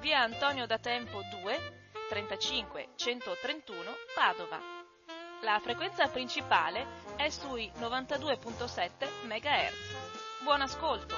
[0.00, 1.58] via Antonio da Tempo 2
[2.08, 3.80] 35 131
[4.14, 4.58] Padova.
[5.42, 8.90] La frequenza principale è sui 92.7
[9.26, 10.42] MHz.
[10.44, 11.14] Buon ascolto!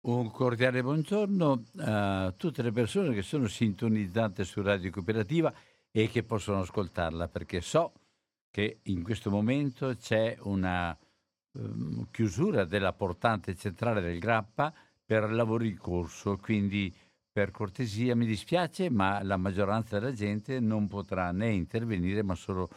[0.00, 5.52] Un cordiale buongiorno a tutte le persone che sono sintonizzate su Radio Cooperativa
[5.92, 7.92] e che possono ascoltarla perché so
[8.50, 10.96] che in questo momento c'è una
[11.52, 14.72] um, chiusura della portante centrale del Grappa
[15.04, 16.94] per lavori in corso, quindi
[17.30, 22.68] per cortesia mi dispiace, ma la maggioranza della gente non potrà né intervenire, ma solo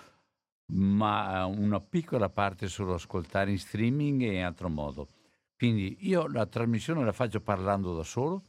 [0.67, 5.09] ma una piccola parte solo ascoltare in streaming e in altro modo.
[5.55, 8.43] Quindi io la trasmissione la faccio parlando da solo,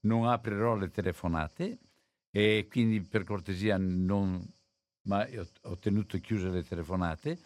[0.00, 1.78] non aprirò le telefonate
[2.30, 4.44] e quindi per cortesia non
[5.04, 5.26] ma
[5.62, 7.38] ho tenuto chiuse le telefonate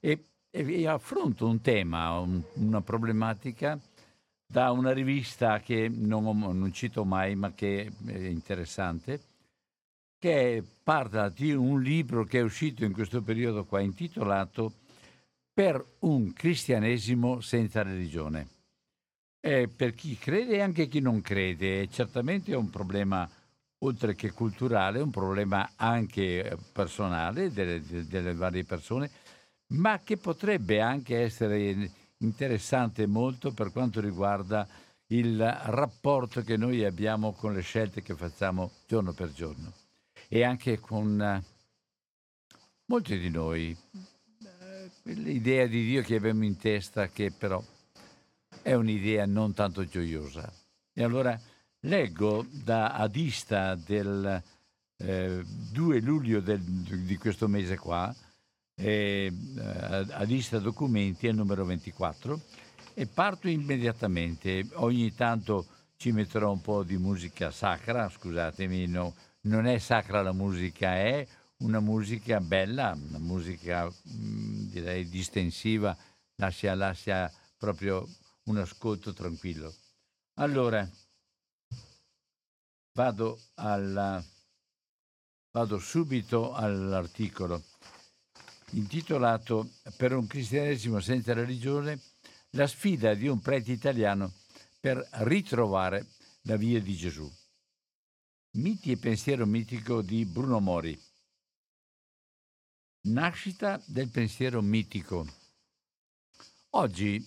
[0.00, 3.78] e, e affronto un tema, un, una problematica
[4.44, 9.20] da una rivista che non, non, cito mai, ma che è interessante,
[10.18, 14.72] che parla di un libro che è uscito in questo periodo qua, intitolato
[15.52, 18.48] Per un cristianesimo senza religione.
[19.38, 23.28] È per chi crede e anche chi non crede, certamente è un problema
[23.82, 29.10] oltre che culturale, un problema anche personale delle, delle varie persone,
[29.70, 34.66] ma che potrebbe anche essere interessante molto per quanto riguarda
[35.06, 39.72] il rapporto che noi abbiamo con le scelte che facciamo giorno per giorno
[40.28, 41.44] e anche con eh,
[42.86, 43.76] molti di noi.
[44.60, 47.62] Eh, l'idea di Dio che abbiamo in testa che però
[48.62, 50.52] è un'idea non tanto gioiosa.
[50.92, 51.38] E allora
[51.80, 54.42] leggo da Adista del
[54.98, 55.42] eh,
[55.72, 58.14] 2 luglio del, di questo mese qua,
[58.80, 59.32] eh,
[60.10, 62.40] a lista documenti è il numero 24
[62.94, 64.66] e parto immediatamente.
[64.74, 70.32] Ogni tanto ci metterò un po' di musica sacra, scusatemi, no, non è sacra la
[70.32, 71.26] musica, è
[71.58, 75.96] una musica bella, una musica mh, mm, direi distensiva,
[76.36, 78.08] lascia, lascia proprio
[78.44, 79.74] un ascolto tranquillo.
[80.38, 80.88] Allora,
[82.94, 84.24] vado, alla,
[85.52, 87.62] vado subito all'articolo
[88.72, 92.00] intitolato Per un cristianesimo senza religione,
[92.50, 94.32] la sfida di un prete italiano
[94.78, 96.06] per ritrovare
[96.42, 97.30] la via di Gesù.
[98.52, 100.98] Miti e pensiero mitico di Bruno Mori.
[103.02, 105.26] Nascita del pensiero mitico.
[106.70, 107.24] Oggi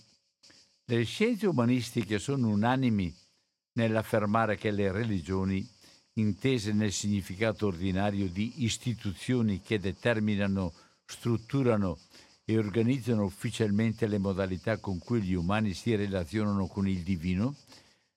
[0.86, 3.14] le scienze umanistiche sono unanimi
[3.74, 5.68] nell'affermare che le religioni,
[6.14, 10.74] intese nel significato ordinario di istituzioni che determinano
[11.13, 12.00] strutturano
[12.44, 17.56] e organizzano ufficialmente le modalità con cui gli umani si relazionano con il divino,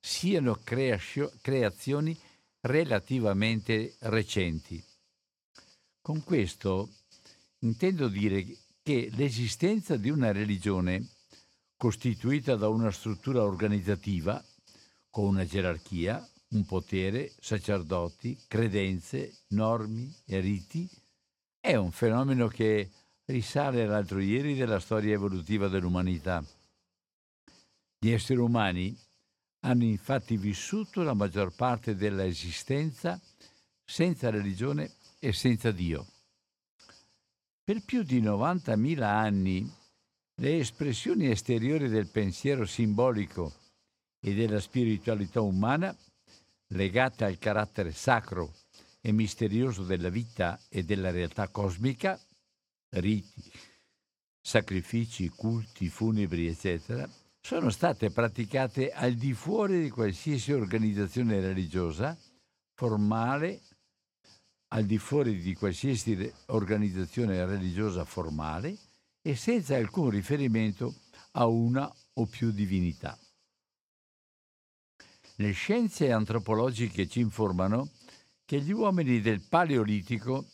[0.00, 2.18] siano creazio- creazioni
[2.60, 4.82] relativamente recenti.
[6.00, 6.88] Con questo
[7.60, 8.44] intendo dire
[8.82, 11.08] che l'esistenza di una religione
[11.76, 14.42] costituita da una struttura organizzativa,
[15.10, 20.88] con una gerarchia, un potere, sacerdoti, credenze, norme e riti,
[21.66, 22.92] è un fenomeno che
[23.24, 26.40] risale all'altro ieri della storia evolutiva dell'umanità.
[27.98, 28.96] Gli esseri umani
[29.64, 33.20] hanno infatti vissuto la maggior parte dell'esistenza
[33.84, 36.06] senza religione e senza Dio.
[37.64, 39.68] Per più di 90.000 anni
[40.36, 43.52] le espressioni esteriori del pensiero simbolico
[44.20, 45.92] e della spiritualità umana,
[46.68, 48.54] legate al carattere sacro
[49.06, 52.20] e misterioso della vita e della realtà cosmica,
[52.94, 53.52] riti,
[54.40, 57.08] sacrifici, culti, funebri, eccetera,
[57.40, 62.18] sono state praticate al di fuori di qualsiasi organizzazione religiosa
[62.74, 63.60] formale,
[64.74, 68.76] al di fuori di qualsiasi organizzazione religiosa formale
[69.22, 71.02] e senza alcun riferimento
[71.34, 73.16] a una o più divinità.
[75.36, 77.90] Le scienze antropologiche ci informano
[78.46, 80.46] che gli uomini del Paleolitico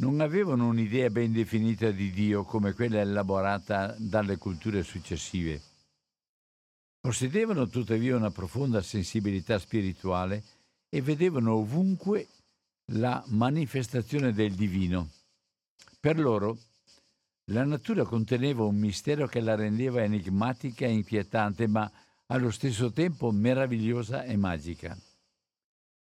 [0.00, 5.62] non avevano un'idea ben definita di Dio come quella elaborata dalle culture successive.
[7.00, 10.42] Possedevano tuttavia una profonda sensibilità spirituale
[10.88, 12.26] e vedevano ovunque
[12.92, 15.10] la manifestazione del divino.
[16.00, 16.58] Per loro
[17.52, 21.90] la natura conteneva un mistero che la rendeva enigmatica e inquietante, ma
[22.26, 24.96] allo stesso tempo meravigliosa e magica.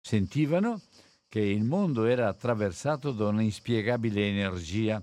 [0.01, 0.81] Sentivano
[1.31, 5.01] che il mondo era attraversato da un'inspiegabile energia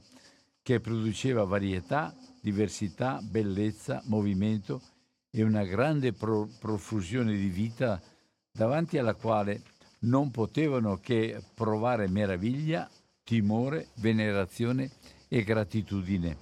[0.60, 4.82] che produceva varietà, diversità, bellezza, movimento
[5.30, 7.98] e una grande pro- profusione di vita
[8.52, 9.62] davanti alla quale
[10.00, 12.90] non potevano che provare meraviglia,
[13.24, 14.90] timore, venerazione
[15.28, 16.36] e gratitudine.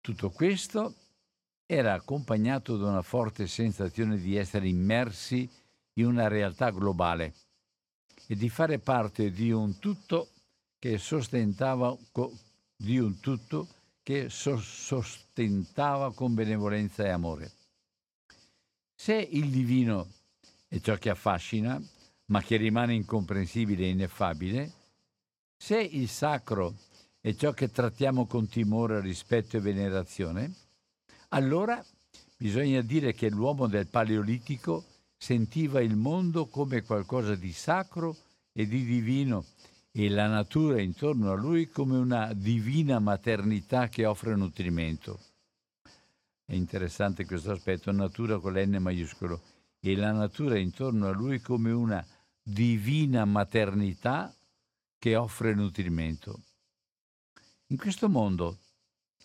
[0.00, 0.94] Tutto questo
[1.66, 5.50] era accompagnato da una forte sensazione di essere immersi
[5.94, 7.34] in una realtà globale
[8.26, 10.28] e di fare parte di un tutto
[10.78, 11.96] che sostentava,
[12.76, 13.68] di un tutto
[14.02, 17.52] che sostentava con benevolenza e amore.
[18.94, 20.08] Se il divino
[20.68, 21.80] è ciò che affascina,
[22.26, 24.72] ma che rimane incomprensibile e ineffabile,
[25.56, 26.74] se il sacro
[27.20, 30.54] è ciò che trattiamo con timore, rispetto e venerazione,
[31.30, 31.84] allora
[32.36, 34.84] bisogna dire che l'uomo del Paleolitico
[35.16, 38.16] sentiva il mondo come qualcosa di sacro
[38.52, 39.44] e di divino
[39.90, 45.20] e la natura intorno a lui come una divina maternità che offre nutrimento.
[46.44, 49.42] È interessante questo aspetto, natura con l'N maiuscolo,
[49.80, 52.06] e la natura intorno a lui come una
[52.42, 54.34] divina maternità
[54.98, 56.42] che offre nutrimento.
[57.68, 58.58] In questo mondo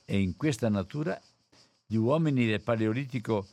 [0.05, 1.21] e in questa natura
[1.85, 3.47] gli uomini del Paleolitico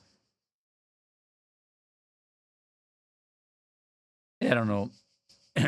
[4.48, 4.90] erano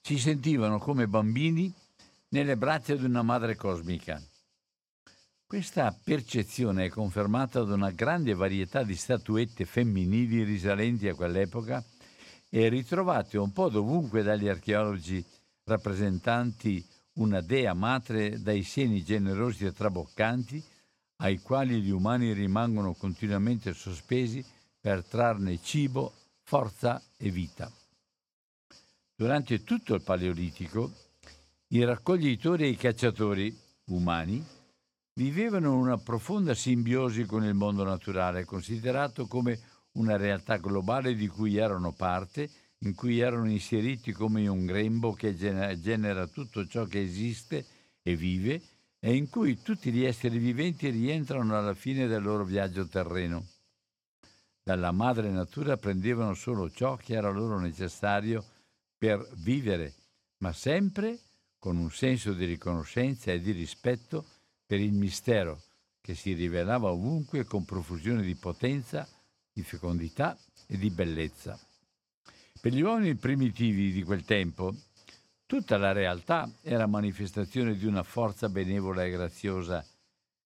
[0.00, 1.74] si sentivano come bambini
[2.28, 4.22] nelle braccia di una madre cosmica.
[5.44, 11.84] Questa percezione è confermata da una grande varietà di statuette femminili risalenti a quell'epoca
[12.48, 15.24] e ritrovate un po' dovunque dagli archeologi
[15.64, 20.62] rappresentanti una dea madre dai seni generosi e traboccanti
[21.16, 24.42] ai quali gli umani rimangono continuamente sospesi
[24.82, 26.12] per trarne cibo,
[26.42, 27.70] forza e vita.
[29.14, 30.92] Durante tutto il Paleolitico,
[31.68, 33.56] i raccoglitori e i cacciatori
[33.90, 34.44] umani
[35.14, 39.60] vivevano una profonda simbiosi con il mondo naturale, considerato come
[39.92, 45.36] una realtà globale di cui erano parte in cui erano inseriti come un grembo che
[45.36, 47.64] genera tutto ciò che esiste
[48.02, 48.60] e vive
[48.98, 53.51] e in cui tutti gli esseri viventi rientrano alla fine del loro viaggio terreno.
[54.64, 58.44] Dalla madre natura prendevano solo ciò che era loro necessario
[58.96, 59.94] per vivere,
[60.38, 61.18] ma sempre
[61.58, 64.24] con un senso di riconoscenza e di rispetto
[64.64, 65.60] per il mistero
[66.00, 69.08] che si rivelava ovunque con profusione di potenza,
[69.52, 70.36] di fecondità
[70.66, 71.58] e di bellezza.
[72.60, 74.74] Per gli uomini primitivi di quel tempo,
[75.44, 79.84] tutta la realtà era manifestazione di una forza benevola e graziosa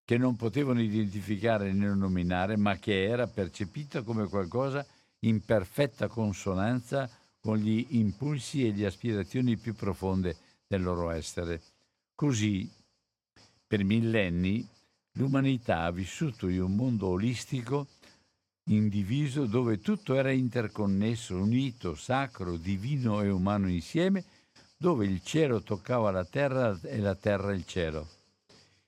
[0.06, 4.86] che non potevano identificare né nominare, ma che era percepita come qualcosa
[5.24, 7.10] in perfetta consonanza
[7.40, 10.36] con gli impulsi e le aspirazioni più profonde
[10.68, 11.60] del loro essere.
[12.14, 12.70] Così,
[13.66, 14.64] per millenni,
[15.14, 17.88] l'umanità ha vissuto in un mondo olistico
[18.68, 24.24] indiviso dove tutto era interconnesso, unito, sacro, divino e umano insieme,
[24.76, 28.15] dove il cielo toccava la terra e la terra il cielo.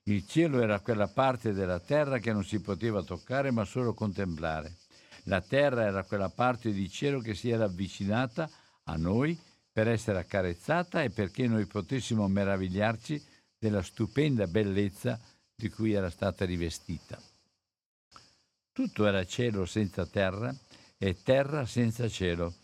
[0.09, 4.77] Il cielo era quella parte della terra che non si poteva toccare ma solo contemplare.
[5.25, 8.49] La terra era quella parte di cielo che si era avvicinata
[8.85, 9.39] a noi
[9.71, 13.23] per essere accarezzata e perché noi potessimo meravigliarci
[13.59, 15.21] della stupenda bellezza
[15.55, 17.21] di cui era stata rivestita.
[18.73, 20.57] Tutto era cielo senza terra
[20.97, 22.55] e terra senza cielo,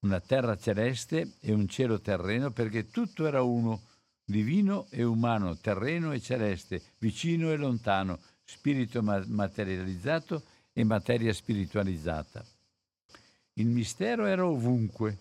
[0.00, 3.82] una terra celeste e un cielo terreno perché tutto era uno,
[4.24, 12.44] divino e umano, terreno e celeste, vicino e lontano, spirito materializzato e materia spiritualizzata.
[13.54, 15.18] Il mistero era ovunque,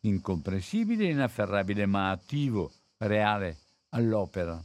[0.00, 3.58] incomprensibile e inafferrabile, ma attivo, reale,
[3.90, 4.62] all'opera.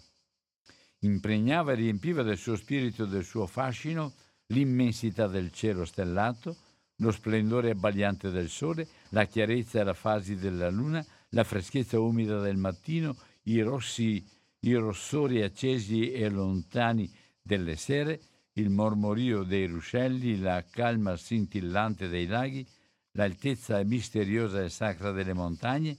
[0.99, 4.13] impregnava e riempiva del suo spirito e del suo fascino
[4.47, 6.57] l'immensità del cielo stellato,
[6.97, 12.39] lo splendore abbagliante del sole, la chiarezza e la fasi della luna, la freschezza umida
[12.39, 13.15] del mattino,
[13.47, 14.23] i rossi,
[14.59, 17.11] i rossori accesi e lontani
[17.41, 18.19] delle sere,
[18.53, 22.65] il mormorio dei ruscelli, la calma scintillante dei laghi,
[23.11, 25.97] l'altezza misteriosa e sacra delle montagne,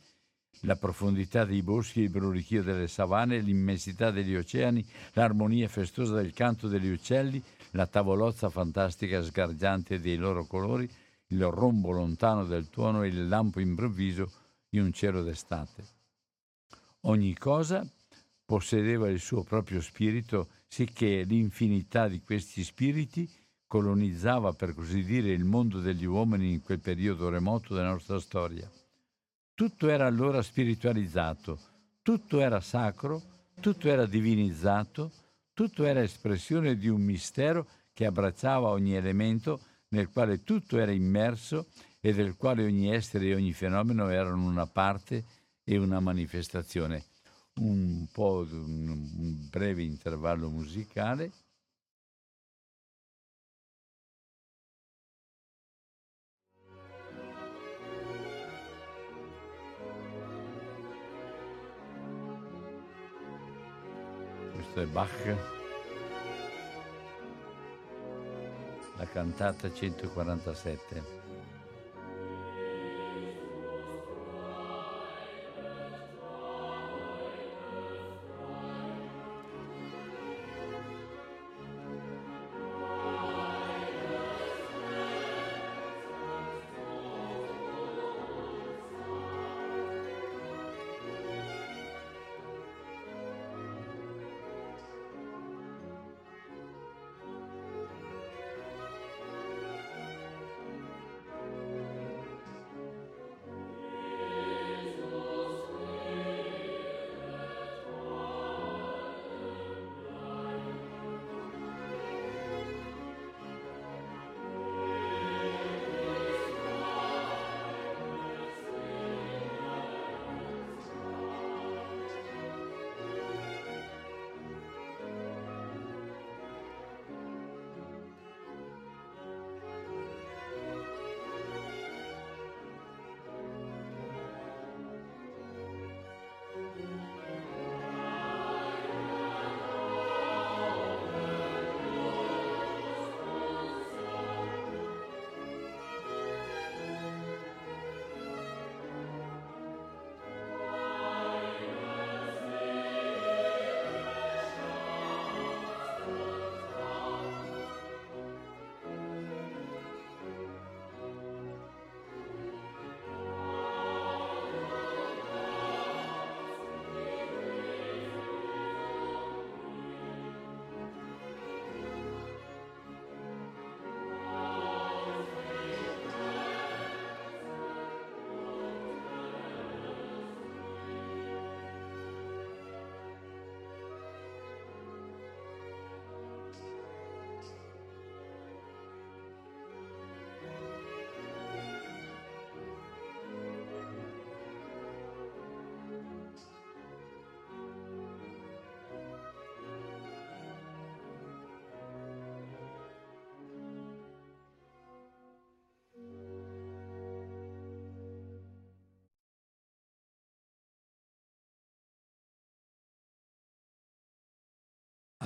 [0.61, 6.67] la profondità dei boschi, il brulichio delle savane, l'immensità degli oceani, l'armonia festosa del canto
[6.67, 10.89] degli uccelli, la tavolozza fantastica sgargiante dei loro colori,
[11.29, 14.31] il rombo lontano del tuono e il lampo improvviso
[14.69, 15.96] di un cielo d'estate.
[17.09, 17.87] Ogni cosa
[18.45, 23.31] possedeva il suo proprio spirito, sicché l'infinità di questi spiriti
[23.67, 28.69] colonizzava, per così dire, il mondo degli uomini in quel periodo remoto della nostra storia.
[29.55, 31.59] Tutto era allora spiritualizzato,
[32.03, 33.23] tutto era sacro,
[33.61, 35.13] tutto era divinizzato,
[35.55, 41.67] tutto era espressione di un mistero che abbracciava ogni elemento nel quale tutto era immerso
[42.01, 45.25] e del quale ogni essere e ogni fenomeno erano una parte
[45.69, 47.07] e una manifestazione.
[47.55, 51.33] Un po' un breve intervallo musicale.
[64.53, 65.37] Questo è Bach,
[68.97, 71.36] la cantata 147.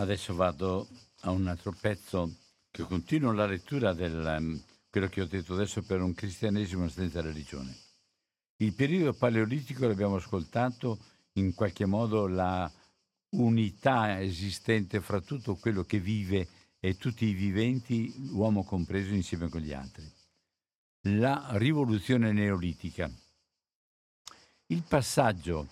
[0.00, 0.88] Adesso vado
[1.20, 2.34] a un altro pezzo
[2.70, 7.20] che continuo la lettura di um, quello che ho detto adesso per un cristianesimo senza
[7.20, 7.76] religione.
[8.56, 10.98] Il periodo paleolitico l'abbiamo ascoltato
[11.34, 12.70] in qualche modo la
[13.32, 16.48] unità esistente fra tutto quello che vive
[16.80, 20.10] e tutti i viventi, uomo compreso insieme con gli altri.
[21.08, 23.10] La rivoluzione neolitica.
[24.68, 25.68] Il passaggio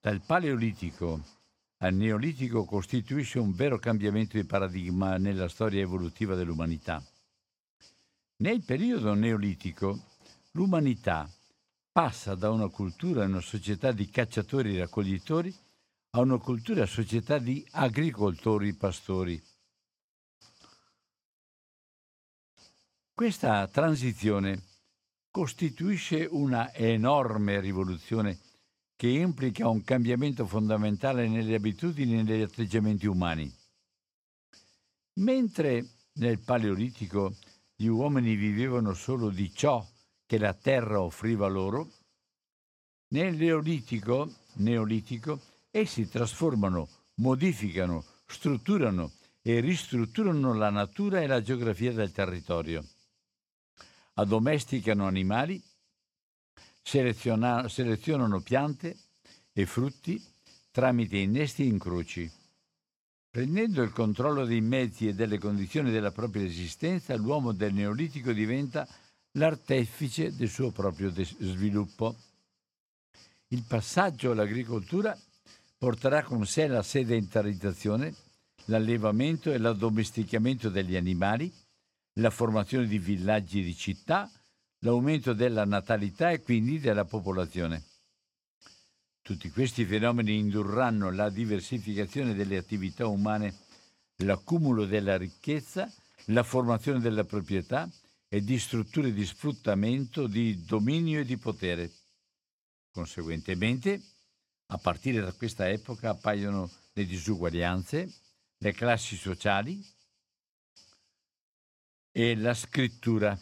[0.00, 1.38] dal paleolitico
[1.82, 7.02] al Neolitico costituisce un vero cambiamento di paradigma nella storia evolutiva dell'umanità.
[8.36, 9.98] Nel periodo neolitico
[10.52, 11.30] l'umanità
[11.90, 15.54] passa da una cultura e una società di cacciatori e raccoglitori
[16.10, 19.42] a una cultura e società di agricoltori e pastori.
[23.14, 24.62] Questa transizione
[25.30, 28.38] costituisce una enorme rivoluzione
[29.00, 33.50] che implica un cambiamento fondamentale nelle abitudini e negli atteggiamenti umani.
[35.20, 37.34] Mentre nel Paleolitico
[37.74, 39.82] gli uomini vivevano solo di ciò
[40.26, 41.90] che la terra offriva loro,
[43.14, 45.40] nel Neolitico, Neolitico
[45.70, 46.86] essi trasformano,
[47.22, 52.86] modificano, strutturano e ristrutturano la natura e la geografia del territorio.
[54.12, 55.58] Addomesticano animali,
[57.68, 58.96] selezionano piante
[59.52, 60.22] e frutti
[60.70, 62.30] tramite innesti e incroci.
[63.30, 68.88] Prendendo il controllo dei mezzi e delle condizioni della propria esistenza, l'uomo del Neolitico diventa
[69.32, 72.16] l'artefice del suo proprio sviluppo.
[73.48, 75.16] Il passaggio all'agricoltura
[75.78, 78.12] porterà con sé la sedentarizzazione,
[78.64, 81.52] l'allevamento e l'addomesticamento degli animali,
[82.14, 84.28] la formazione di villaggi di città,
[84.80, 87.84] l'aumento della natalità e quindi della popolazione.
[89.22, 93.54] Tutti questi fenomeni indurranno la diversificazione delle attività umane,
[94.16, 95.92] l'accumulo della ricchezza,
[96.26, 97.88] la formazione della proprietà
[98.28, 101.92] e di strutture di sfruttamento, di dominio e di potere.
[102.90, 104.02] Conseguentemente,
[104.66, 108.12] a partire da questa epoca appaiono le disuguaglianze,
[108.58, 109.84] le classi sociali
[112.12, 113.38] e la scrittura.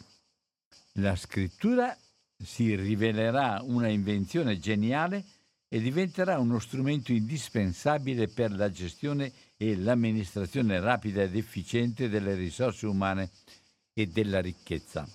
[0.99, 1.97] La scrittura
[2.35, 5.23] si rivelerà una invenzione geniale
[5.69, 12.85] e diventerà uno strumento indispensabile per la gestione e l'amministrazione rapida ed efficiente delle risorse
[12.85, 13.31] umane
[13.93, 15.07] e della ricchezza.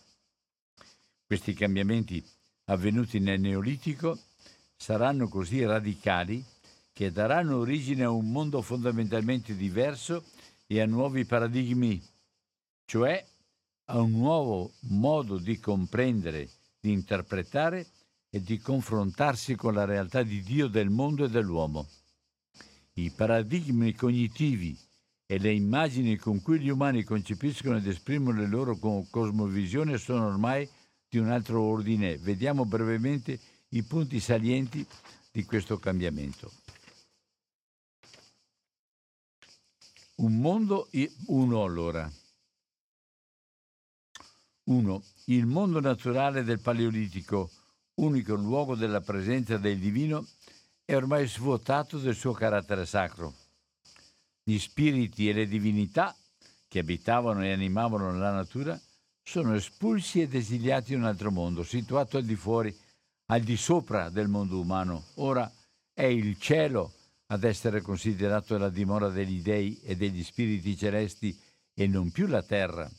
[1.26, 2.24] Questi cambiamenti
[2.66, 4.18] avvenuti nel Neolitico
[4.76, 6.42] saranno così radicali
[6.94, 10.24] che daranno origine a un mondo fondamentalmente diverso
[10.66, 12.02] e a nuovi paradigmi,
[12.86, 13.22] cioè
[13.86, 16.48] a un nuovo modo di comprendere,
[16.80, 17.86] di interpretare
[18.30, 21.86] e di confrontarsi con la realtà di Dio del mondo e dell'uomo.
[22.94, 24.78] I paradigmi cognitivi
[25.26, 30.68] e le immagini con cui gli umani concepiscono ed esprimono le loro cosmovisioni sono ormai
[31.08, 32.16] di un altro ordine.
[32.18, 33.38] Vediamo brevemente
[33.70, 34.86] i punti salienti
[35.30, 36.52] di questo cambiamento.
[40.16, 40.88] Un mondo,
[41.26, 42.10] uno allora.
[44.64, 47.50] Uno, il mondo naturale del Paleolitico
[47.96, 50.26] unico luogo della presenza del divino,
[50.84, 53.34] è ormai svuotato del suo carattere sacro.
[54.42, 56.14] Gli spiriti e le divinità
[56.66, 58.80] che abitavano e animavano la natura
[59.22, 62.74] sono espulsi ed esiliati in un altro mondo, situato al di fuori,
[63.26, 65.04] al di sopra del mondo umano.
[65.16, 65.50] Ora
[65.92, 66.92] è il cielo
[67.26, 71.38] ad essere considerato la dimora degli dei e degli spiriti celesti
[71.72, 72.90] e non più la terra.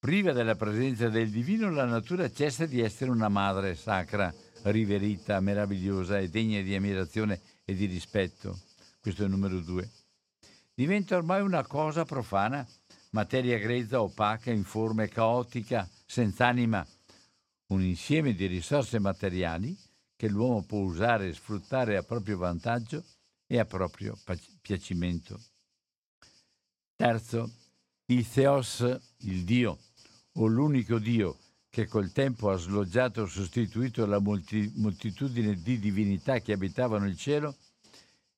[0.00, 6.18] Priva della presenza del divino, la natura cessa di essere una madre sacra, riverita, meravigliosa
[6.18, 8.58] e degna di ammirazione e di rispetto.
[8.98, 9.90] Questo è il numero due.
[10.72, 12.66] Diventa ormai una cosa profana,
[13.10, 16.82] materia grezza, opaca, informe, caotica, senza anima,
[17.66, 19.76] un insieme di risorse materiali
[20.16, 23.04] che l'uomo può usare e sfruttare a proprio vantaggio
[23.46, 24.18] e a proprio
[24.62, 25.38] piacimento.
[26.96, 27.52] Terzo,
[28.06, 29.78] il Theos, il Dio,
[30.40, 36.40] o l'unico Dio che col tempo ha sloggiato o sostituito la molti, moltitudine di divinità
[36.40, 37.56] che abitavano il cielo,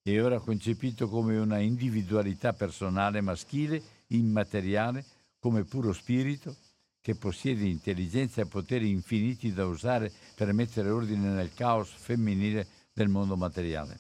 [0.03, 5.05] è ora concepito come una individualità personale maschile, immateriale,
[5.38, 6.55] come puro spirito,
[7.01, 13.09] che possiede intelligenza e poteri infiniti da usare per mettere ordine nel caos femminile del
[13.09, 13.99] mondo materiale.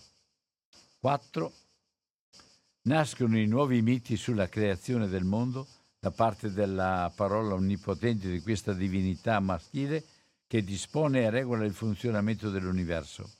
[0.98, 1.52] 4.
[2.82, 5.66] Nascono i nuovi miti sulla creazione del mondo,
[6.02, 10.02] da parte della parola onnipotente di questa divinità maschile
[10.48, 13.30] che dispone e regola il funzionamento dell'universo.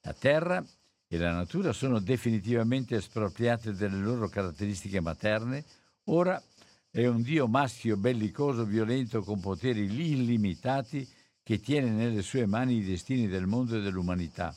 [0.00, 0.66] La terra
[1.06, 5.64] e la natura sono definitivamente espropriate delle loro caratteristiche materne,
[6.06, 6.42] ora
[6.90, 11.08] è un dio maschio bellicoso, violento, con poteri illimitati,
[11.40, 14.52] che tiene nelle sue mani i destini del mondo e dell'umanità.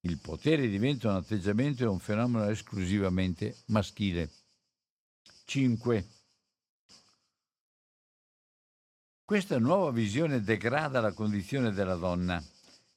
[0.00, 4.28] Il potere diventa un atteggiamento e un fenomeno esclusivamente maschile.
[5.44, 6.17] 5.
[9.28, 12.42] Questa nuova visione degrada la condizione della donna,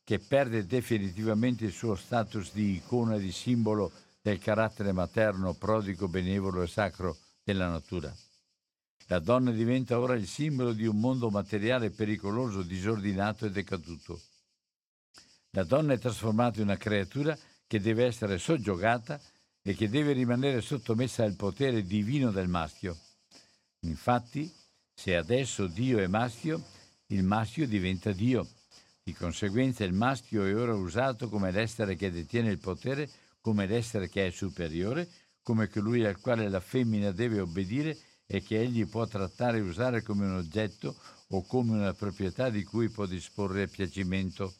[0.02, 3.91] che perde definitivamente il suo status di icona e di simbolo
[4.22, 8.15] del carattere materno, prodigo, benevolo e sacro della natura.
[9.08, 14.22] La donna diventa ora il simbolo di un mondo materiale pericoloso, disordinato e decaduto.
[15.50, 19.20] La donna è trasformata in una creatura che deve essere soggiogata
[19.62, 22.98] e che deve rimanere sottomessa al potere divino del maschio.
[23.82, 24.60] Infatti,
[25.01, 26.63] se adesso Dio è maschio,
[27.07, 28.47] il maschio diventa Dio.
[29.01, 33.09] Di conseguenza il maschio è ora usato come l'essere che detiene il potere,
[33.39, 35.09] come l'essere che è superiore,
[35.41, 40.03] come colui al quale la femmina deve obbedire e che egli può trattare e usare
[40.03, 40.95] come un oggetto
[41.29, 44.53] o come una proprietà di cui può disporre a piacimento.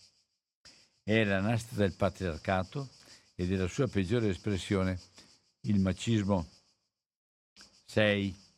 [1.04, 2.90] È la nascita del patriarcato
[3.36, 5.00] e della sua peggiore espressione,
[5.68, 6.50] il macismo.
[7.86, 8.50] 6.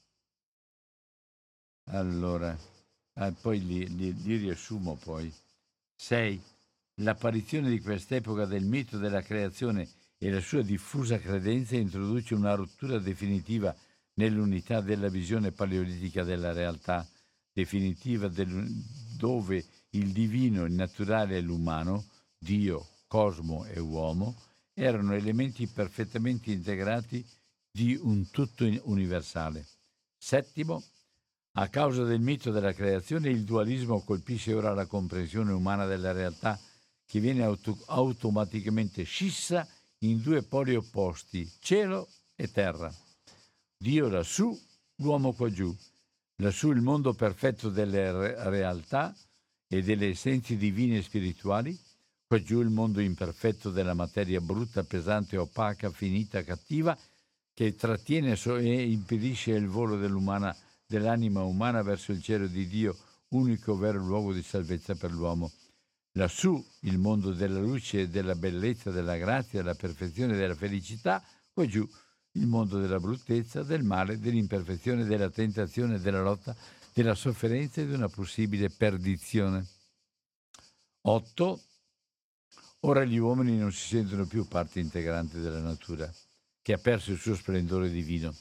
[1.91, 2.57] Allora,
[3.15, 5.31] ah, poi li, li, li riassumo poi.
[5.95, 6.41] 6.
[7.01, 12.99] L'apparizione di quest'epoca del mito della creazione e la sua diffusa credenza introduce una rottura
[12.99, 13.75] definitiva
[14.15, 17.07] nell'unità della visione paleolitica della realtà,
[17.51, 18.67] definitiva del,
[19.17, 22.05] dove il divino, il naturale e l'umano,
[22.37, 24.35] Dio, cosmo e uomo,
[24.73, 27.25] erano elementi perfettamente integrati
[27.71, 29.67] di un tutto universale.
[30.17, 30.83] Settimo,
[31.55, 36.59] a causa del mito della creazione, il dualismo colpisce ora la comprensione umana della realtà
[37.05, 39.67] che viene auto- automaticamente scissa
[39.99, 42.91] in due poli opposti, cielo e terra.
[43.77, 44.59] Dio lassù,
[44.95, 45.75] l'uomo qua giù.
[46.37, 49.15] Lassù il mondo perfetto delle re- realtà
[49.67, 51.79] e delle essenze divine e spirituali,
[52.25, 56.97] qua giù il mondo imperfetto della materia brutta, pesante, opaca, finita, cattiva,
[57.53, 62.97] che trattiene e impedisce il volo dell'umana dell'anima umana verso il cielo di Dio,
[63.29, 65.51] unico vero luogo di salvezza per l'uomo.
[66.13, 71.87] Lassù il mondo della luce, della bellezza, della grazia, della perfezione, della felicità, qua giù
[72.35, 76.55] il mondo della bruttezza, del male, dell'imperfezione, della tentazione, della lotta,
[76.93, 79.65] della sofferenza e di una possibile perdizione.
[81.01, 81.61] 8.
[82.81, 86.11] Ora gli uomini non si sentono più parte integrante della natura,
[86.61, 88.35] che ha perso il suo splendore divino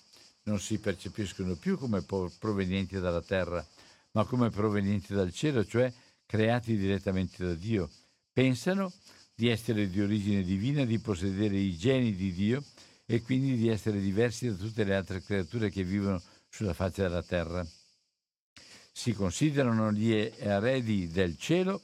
[0.45, 3.65] non si percepiscono più come provenienti dalla terra,
[4.13, 5.93] ma come provenienti dal cielo, cioè
[6.27, 7.91] creati direttamente da Dio.
[8.33, 8.93] Pensano
[9.35, 12.63] di essere di origine divina, di possedere i geni di Dio
[13.07, 17.23] e quindi di essere diversi da tutte le altre creature che vivono sulla faccia della
[17.23, 17.67] terra.
[18.93, 21.83] Si considerano gli eredi del cielo,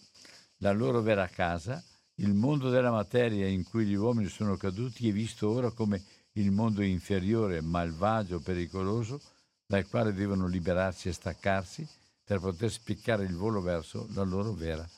[0.58, 1.82] la loro vera casa,
[2.16, 6.02] il mondo della materia in cui gli uomini sono caduti è visto ora come
[6.38, 9.20] il mondo inferiore, malvagio, pericoloso,
[9.66, 11.86] dal quale devono liberarsi e staccarsi
[12.24, 14.88] per poter spiccare il volo verso la loro vera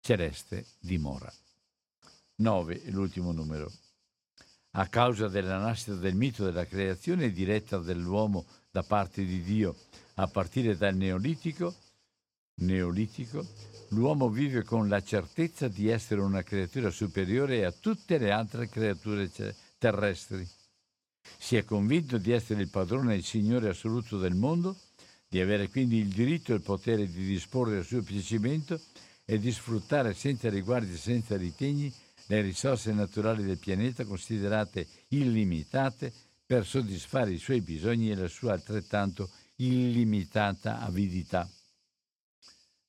[0.00, 1.32] celeste dimora.
[2.36, 3.70] 9, l'ultimo numero.
[4.72, 9.76] A causa della nascita del mito della creazione diretta dell'uomo da parte di Dio
[10.14, 11.74] a partire dal Neolitico,
[12.60, 13.46] Neolitico,
[13.88, 19.30] l'uomo vive con la certezza di essere una creatura superiore a tutte le altre creature
[19.78, 20.48] terrestri
[21.38, 24.76] si è convinto di essere il padrone e il signore assoluto del mondo,
[25.28, 28.80] di avere quindi il diritto e il potere di disporre a suo piacimento
[29.24, 31.92] e di sfruttare senza riguardi e senza ritegni
[32.26, 36.12] le risorse naturali del pianeta considerate illimitate
[36.44, 41.48] per soddisfare i suoi bisogni e la sua altrettanto illimitata avidità.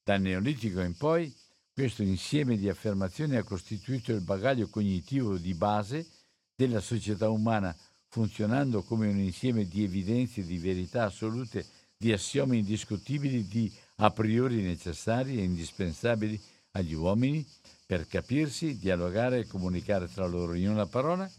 [0.03, 1.31] Dal Neolitico in poi,
[1.71, 6.07] questo insieme di affermazioni ha costituito il bagaglio cognitivo di base
[6.55, 7.75] della società umana
[8.11, 11.65] funzionando come un insieme di evidenze di verità assolute,
[11.97, 16.39] di assiomi indiscutibili, di a priori necessari e indispensabili
[16.71, 17.45] agli uomini
[17.85, 20.53] per capirsi, dialogare e comunicare tra loro.
[20.55, 21.29] In una parola,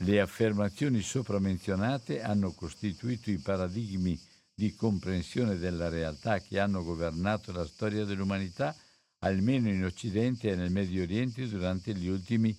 [0.00, 4.18] le affermazioni sopra menzionate hanno costituito i paradigmi
[4.54, 8.76] di comprensione della realtà che hanno governato la storia dell'umanità,
[9.20, 12.56] almeno in Occidente e nel Medio Oriente durante gli ultimi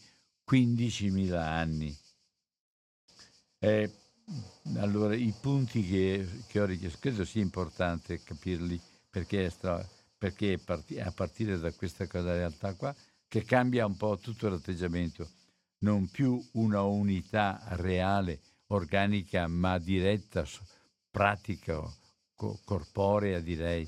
[0.49, 1.97] 15.000 anni.
[3.59, 3.91] Eh,
[4.77, 9.85] allora, i punti che, che ho richiesto, credo sia importante capirli perché, stra,
[10.17, 12.93] perché è a partire da questa cosa realtà qua
[13.27, 15.29] che cambia un po' tutto l'atteggiamento,
[15.79, 20.45] non più una unità reale, organica, ma diretta,
[21.09, 21.81] pratica,
[22.35, 23.87] co- corporea direi,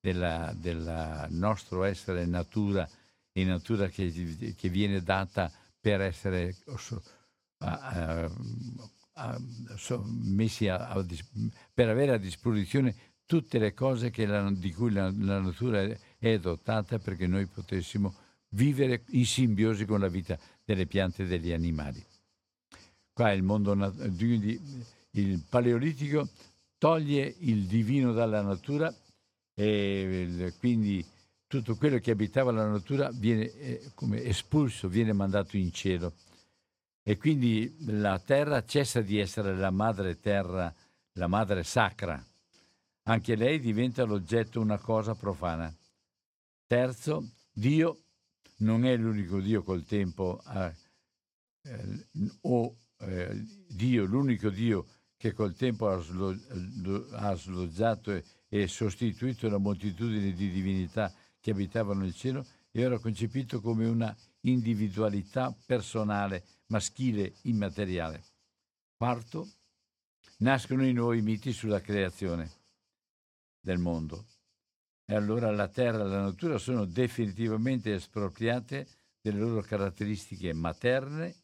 [0.00, 2.86] del nostro essere natura
[3.32, 5.50] e natura che, che viene data
[5.80, 7.00] per essere uh,
[7.64, 8.30] uh,
[10.22, 11.04] messi a, a,
[11.72, 12.94] per avere a disposizione
[13.26, 15.86] tutte le cose la, di cui la, la, natura
[16.18, 18.14] è dotata perché noi potessimo
[18.50, 22.04] vivere in simbiosi con la vita delle piante e degli animali.
[23.12, 26.28] Qua il mondo, il paleolitico
[26.76, 28.92] toglie il divino dalla natura
[29.54, 31.04] e quindi
[31.46, 33.92] tutto quello che abitava la natura viene eh,
[34.24, 36.14] espulso, viene mandato in cielo
[37.06, 40.74] e quindi la terra cessa di essere la madre terra,
[41.12, 42.20] la madre sacra.
[43.02, 45.72] Anche lei diventa l'oggetto una cosa profana.
[46.66, 48.04] Terzo, Dio
[48.58, 50.74] non è l'unico Dio col tempo, a,
[51.62, 52.06] eh,
[52.40, 54.86] o eh, Dio, l'unico Dio
[55.18, 56.34] che col tempo ha, slo,
[57.12, 62.98] ha sloggiato e, e sostituito la moltitudine di divinità che abitavano nel cielo, e ora
[62.98, 68.20] concepito come una individualità personale, maschile, immateriale.
[68.96, 69.48] Quarto,
[70.38, 72.50] nascono i nuovi miti sulla creazione
[73.60, 74.24] del mondo.
[75.06, 78.88] E allora la terra e la natura sono definitivamente espropriate
[79.20, 81.34] delle loro caratteristiche materne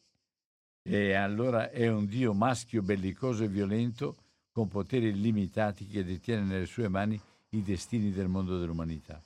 [0.83, 4.17] e allora è un Dio maschio bellicoso e violento
[4.51, 9.23] con poteri illimitati che detiene nelle sue mani i destini del mondo dell'umanità.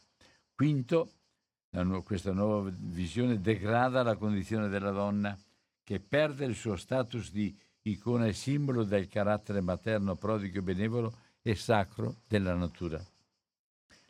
[0.53, 1.13] Quinto,
[2.03, 5.35] questa nuova visione degrada la condizione della donna
[5.85, 11.53] che perde il suo status di icona e simbolo del carattere materno, prodigo, benevolo e
[11.55, 13.01] sacro della natura.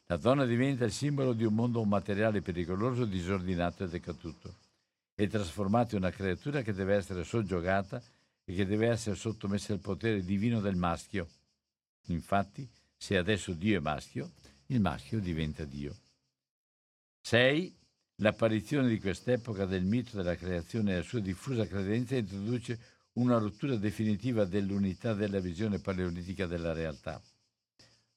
[0.07, 4.55] La donna diventa il simbolo di un mondo materiale pericoloso, disordinato e decaduto.
[5.13, 8.01] È trasformata in una creatura che deve essere soggiogata
[8.45, 11.27] e che deve essere sottomessa al potere divino del maschio.
[12.07, 14.31] Infatti, se adesso Dio è maschio,
[14.67, 15.93] il maschio diventa Dio.
[17.21, 17.75] 6.
[18.19, 22.79] L'apparizione di quest'epoca del mito della creazione e la sua diffusa credenza introduce
[23.13, 27.21] una rottura definitiva dell'unità della visione paleolitica della realtà,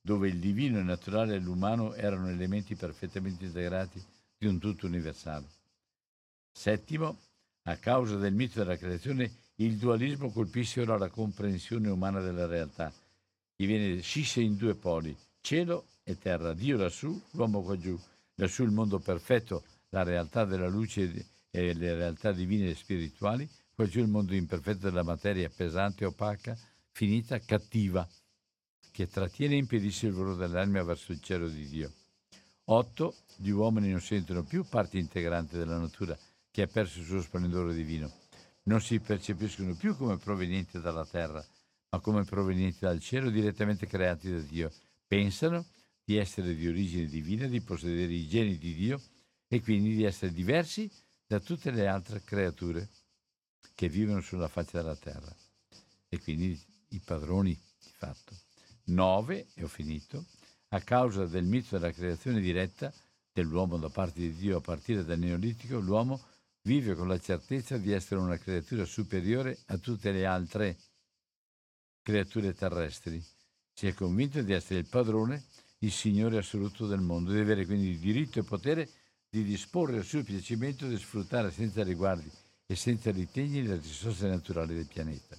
[0.00, 4.00] dove il divino, il naturale e l'umano erano elementi perfettamente integrati
[4.38, 5.46] di un tutto universale.
[6.52, 7.18] Settimo,
[7.64, 12.92] a causa del mito della creazione, il dualismo colpisce ora la comprensione umana della realtà,
[13.56, 17.98] che viene scissa in due poli, cielo e terra, Dio lassù, l'uomo qua giù,
[18.36, 23.88] lassù il mondo perfetto, la realtà della luce e le realtà divine e spirituali, poi
[23.88, 26.56] c'è il mondo imperfetto della materia pesante, opaca,
[26.90, 28.06] finita, cattiva,
[28.90, 31.92] che trattiene e impedisce il volo dell'anima verso il cielo di Dio.
[32.64, 33.14] 8.
[33.36, 36.18] Gli uomini non sentono più parte integrante della natura
[36.50, 38.12] che ha perso il suo splendore divino.
[38.64, 41.44] Non si percepiscono più come provenienti dalla terra,
[41.90, 44.70] ma come provenienti dal cielo direttamente creati da Dio.
[45.06, 45.64] Pensano
[46.04, 49.00] di essere di origine divina, di possedere i geni di Dio
[49.48, 50.90] e quindi di essere diversi
[51.26, 52.88] da tutte le altre creature
[53.74, 55.34] che vivono sulla faccia della terra
[56.08, 58.36] e quindi i padroni di fatto.
[58.84, 60.26] 9, e ho finito,
[60.68, 62.92] a causa del mito della creazione diretta
[63.32, 66.20] dell'uomo da parte di Dio a partire dal Neolitico, l'uomo
[66.62, 70.76] vive con la certezza di essere una creatura superiore a tutte le altre
[72.02, 73.22] creature terrestri.
[73.72, 75.44] Si è convinto di essere il padrone,
[75.78, 78.90] il Signore assoluto del mondo, di avere quindi il diritto e potere
[79.30, 82.30] di disporre al suo piacimento di sfruttare senza riguardi
[82.66, 85.38] e senza ritegni le risorse naturali del pianeta.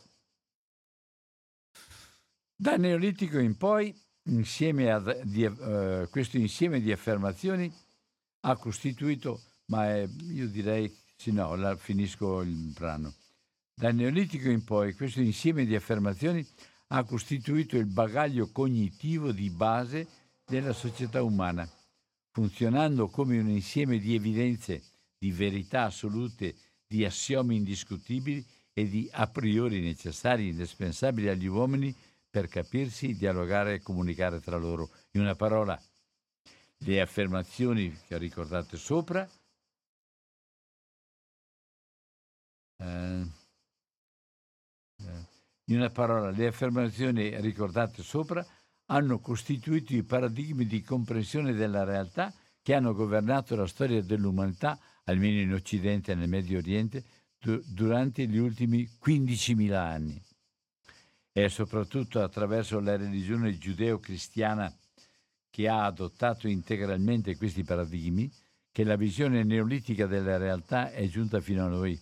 [2.56, 7.72] Dal Neolitico in poi, insieme a, di, uh, questo insieme di affermazioni
[8.42, 13.14] ha costituito, ma è, io direi, sì no, la, finisco il brano.
[13.74, 16.46] Dal Neolitico in poi, questo insieme di affermazioni
[16.88, 20.08] ha costituito il bagaglio cognitivo di base
[20.46, 21.70] della società umana,
[22.32, 24.84] funzionando come un insieme di evidenze,
[25.18, 26.56] di verità assolute
[26.88, 31.96] di assiomi indiscutibili e di a priori necessari indispensabili agli uomini
[32.30, 34.90] per capirsi, dialogare e comunicare tra loro.
[35.12, 35.80] In una parola,
[36.78, 39.28] le affermazioni che ho ricordato sopra
[42.78, 43.26] eh,
[44.98, 45.28] eh,
[45.66, 48.46] in una parola, le affermazioni ricordate sopra
[48.92, 55.40] hanno costituito i paradigmi di comprensione della realtà che hanno governato la storia dell'umanità almeno
[55.40, 57.04] in Occidente e nel Medio Oriente,
[57.40, 60.22] du- durante gli ultimi 15.000 anni.
[61.32, 64.74] È soprattutto attraverso la religione giudeo-cristiana
[65.50, 68.32] che ha adottato integralmente questi paradigmi
[68.72, 72.00] che la visione neolitica della realtà è giunta fino a noi.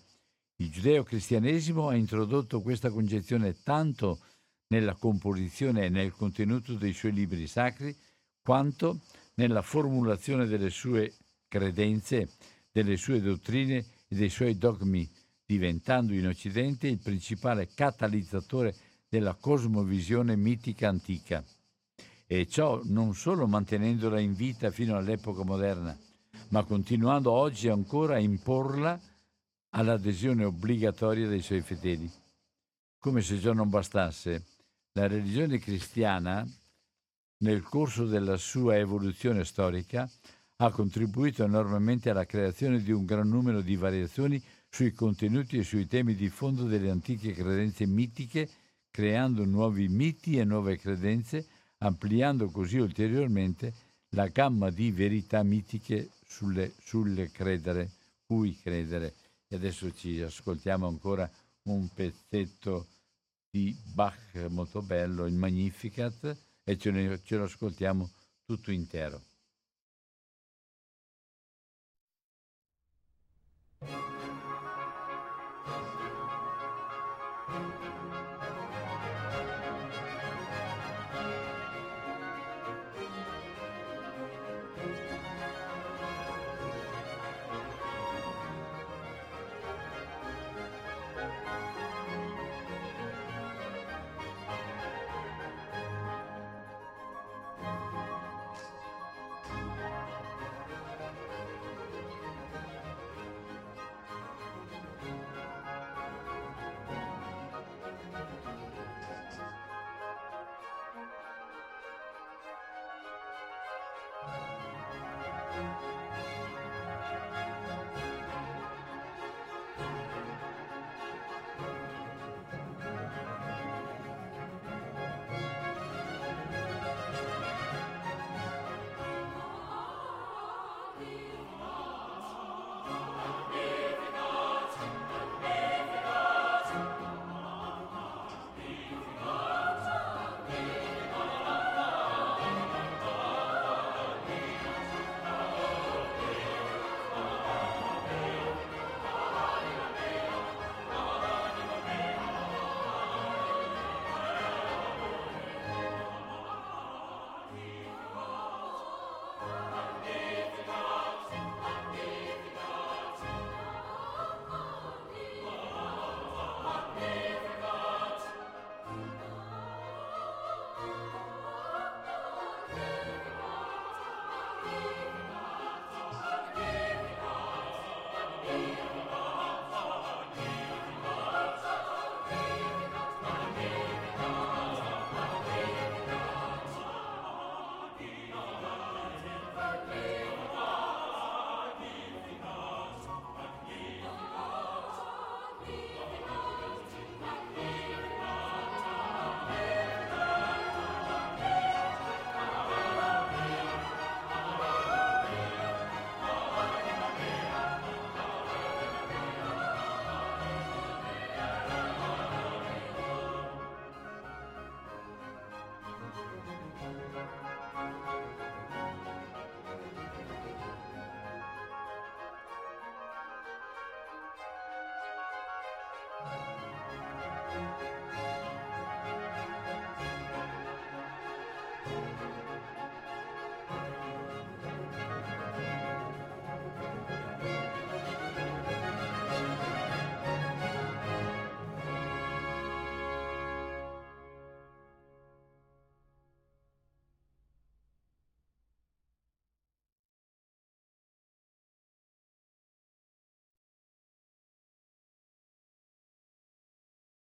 [0.57, 4.19] Il giudeo-cristianesimo ha introdotto questa concezione tanto
[4.67, 7.95] nella composizione e nel contenuto dei suoi libri sacri,
[8.41, 9.01] quanto
[9.35, 11.13] nella formulazione delle sue
[11.47, 12.29] credenze
[12.71, 13.77] delle sue dottrine
[14.07, 15.09] e dei suoi dogmi,
[15.45, 18.75] diventando in Occidente il principale catalizzatore
[19.09, 21.43] della cosmovisione mitica antica.
[22.25, 25.97] E ciò non solo mantenendola in vita fino all'epoca moderna,
[26.49, 28.99] ma continuando oggi ancora a imporla
[29.69, 32.11] all'adesione obbligatoria dei suoi fedeli.
[32.99, 34.45] Come se ciò non bastasse,
[34.97, 36.43] la religione cristiana,
[37.43, 40.09] nel corso della sua evoluzione storica,
[40.55, 45.85] ha contribuito enormemente alla creazione di un gran numero di variazioni sui contenuti e sui
[45.85, 48.49] temi di fondo delle antiche credenze mitiche,
[48.89, 51.45] creando nuovi miti e nuove credenze,
[51.77, 53.71] ampliando così ulteriormente
[54.15, 57.91] la gamma di verità mitiche sulle, sulle credere,
[58.25, 59.13] cui credere.
[59.47, 61.29] E adesso ci ascoltiamo ancora
[61.65, 62.87] un pezzetto
[63.57, 68.11] di Bach molto bello, il Magnificat, e ce, ne, ce lo ascoltiamo
[68.45, 69.21] tutto intero.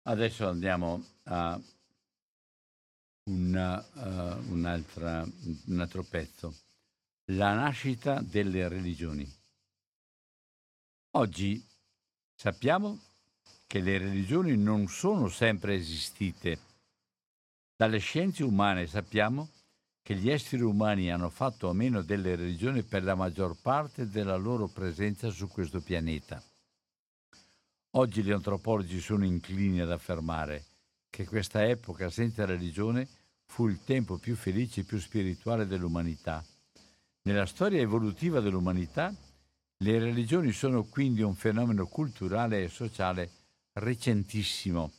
[0.08, 1.60] Adesso andiamo a
[3.24, 6.54] una, uh, un altro pezzo,
[7.32, 9.30] la nascita delle religioni.
[11.10, 11.62] Oggi
[12.34, 12.98] sappiamo
[13.66, 16.58] che le religioni non sono sempre esistite.
[17.76, 19.50] Dalle scienze umane sappiamo
[20.00, 24.36] che gli esseri umani hanno fatto a meno delle religioni per la maggior parte della
[24.36, 26.42] loro presenza su questo pianeta.
[27.92, 30.64] Oggi gli antropologi sono inclini ad affermare
[31.08, 33.08] che questa epoca senza religione
[33.46, 36.44] fu il tempo più felice e più spirituale dell'umanità.
[37.22, 39.14] Nella storia evolutiva dell'umanità,
[39.78, 43.30] le religioni sono quindi un fenomeno culturale e sociale
[43.72, 44.92] recentissimo.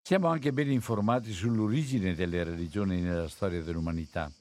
[0.00, 4.32] Siamo anche ben informati sull'origine delle religioni nella storia dell'umanità.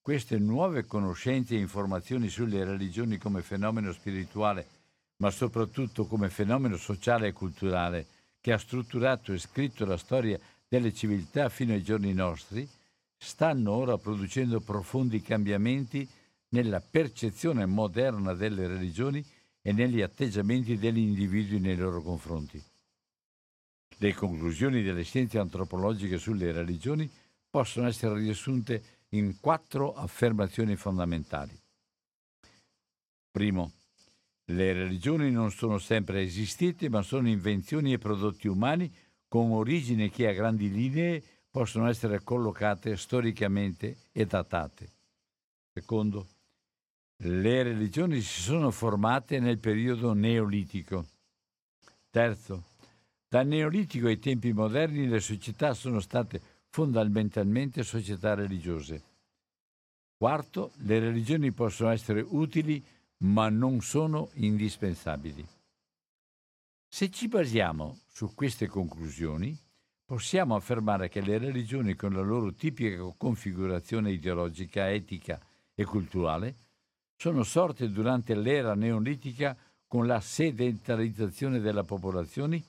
[0.00, 4.73] Queste nuove conoscenze e informazioni sulle religioni come fenomeno spirituale
[5.24, 8.06] ma soprattutto come fenomeno sociale e culturale
[8.42, 12.68] che ha strutturato e scritto la storia delle civiltà fino ai giorni nostri,
[13.16, 16.06] stanno ora producendo profondi cambiamenti
[16.50, 19.24] nella percezione moderna delle religioni
[19.62, 22.62] e negli atteggiamenti degli individui nei loro confronti.
[23.96, 27.10] Le conclusioni delle scienze antropologiche sulle religioni
[27.48, 31.58] possono essere riassunte in quattro affermazioni fondamentali.
[33.30, 33.72] Primo,
[34.46, 38.92] le religioni non sono sempre esistite, ma sono invenzioni e prodotti umani
[39.26, 44.88] con origini che a grandi linee possono essere collocate storicamente e datate.
[45.72, 46.28] Secondo,
[47.16, 51.06] Le religioni si sono formate nel periodo neolitico.
[52.10, 52.64] Terzo,
[53.28, 59.02] dal neolitico ai tempi moderni le società sono state fondamentalmente società religiose.
[60.16, 62.84] Quarto, le religioni possono essere utili
[63.24, 65.46] ma non sono indispensabili.
[66.88, 69.56] Se ci basiamo su queste conclusioni,
[70.04, 75.40] possiamo affermare che le religioni con la loro tipica configurazione ideologica, etica
[75.74, 76.56] e culturale
[77.16, 79.56] sono sorte durante l'era neolitica
[79.86, 82.62] con la sedentarizzazione della popolazione,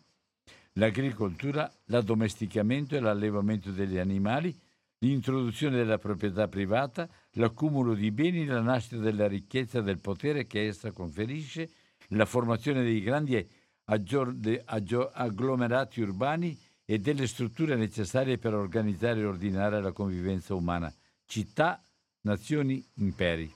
[0.74, 4.58] l'agricoltura, l'addomesticamento e l'allevamento degli animali,
[5.00, 10.68] l'introduzione della proprietà privata, l'accumulo di beni, la nascita della ricchezza e del potere che
[10.68, 11.70] essa conferisce,
[12.10, 13.48] la formazione dei grandi
[13.86, 20.94] agglomerati urbani e delle strutture necessarie per organizzare e ordinare la convivenza umana,
[21.26, 21.84] città,
[22.22, 23.54] nazioni, imperi.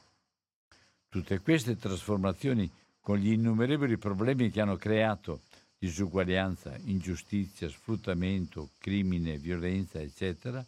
[1.08, 2.70] Tutte queste trasformazioni,
[3.00, 5.42] con gli innumerevoli problemi che hanno creato,
[5.78, 10.64] disuguaglianza, ingiustizia, sfruttamento, crimine, violenza, eccetera,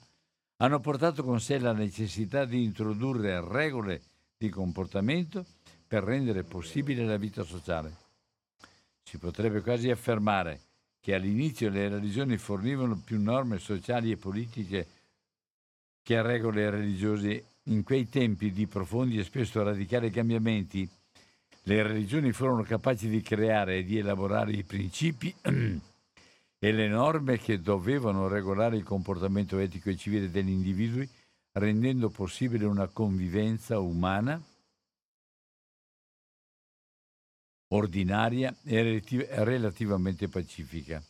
[0.61, 4.01] hanno portato con sé la necessità di introdurre regole
[4.37, 5.43] di comportamento
[5.87, 7.95] per rendere possibile la vita sociale.
[9.03, 10.59] Si potrebbe quasi affermare
[10.99, 14.87] che all'inizio le religioni fornivano più norme sociali e politiche
[16.03, 17.45] che regole religiose.
[17.65, 20.87] In quei tempi di profondi e spesso radicali cambiamenti,
[21.63, 25.33] le religioni furono capaci di creare e di elaborare i principi
[26.63, 31.09] e le norme che dovevano regolare il comportamento etico e civile degli individui,
[31.53, 34.39] rendendo possibile una convivenza umana
[37.69, 39.01] ordinaria e
[39.43, 41.03] relativamente pacifica.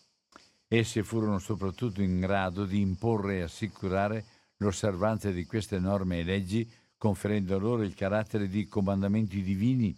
[0.69, 4.23] Esse furono soprattutto in grado di imporre e assicurare
[4.57, 9.93] l'osservanza di queste norme e leggi, conferendo loro il carattere di comandamenti divini,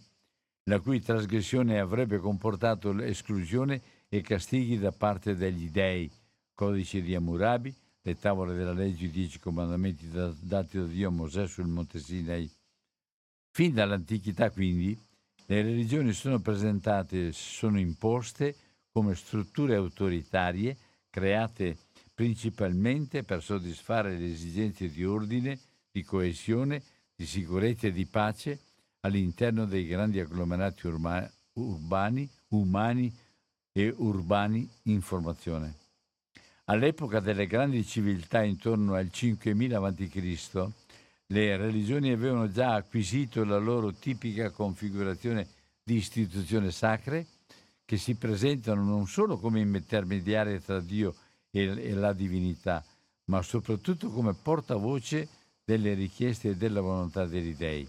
[0.64, 6.08] la cui trasgressione avrebbe comportato l'esclusione e castighi da parte degli dei,
[6.54, 11.48] codice di Hammurabi, le tavole della legge, i dieci comandamenti dati da Dio a Mosè
[11.48, 12.48] sul Monte Sinai.
[13.50, 14.96] Fin dall'antichità, quindi,
[15.46, 18.54] le religioni sono presentate, sono imposte
[18.92, 20.76] come strutture autoritarie
[21.10, 21.76] create
[22.14, 25.58] principalmente per soddisfare le esigenze di ordine,
[25.90, 26.80] di coesione,
[27.16, 28.60] di sicurezza e di pace
[29.00, 33.12] all'interno dei grandi agglomerati urma- urbani, umani
[33.76, 35.74] e urbani in formazione.
[36.66, 40.68] All'epoca delle grandi civiltà intorno al 5000 a.C.,
[41.26, 45.48] le religioni avevano già acquisito la loro tipica configurazione
[45.82, 47.26] di istituzioni sacre
[47.84, 51.16] che si presentano non solo come intermediarie tra Dio
[51.50, 52.84] e, la divinità,
[53.24, 55.28] ma soprattutto come portavoce
[55.64, 57.88] delle richieste e della volontà degli dei.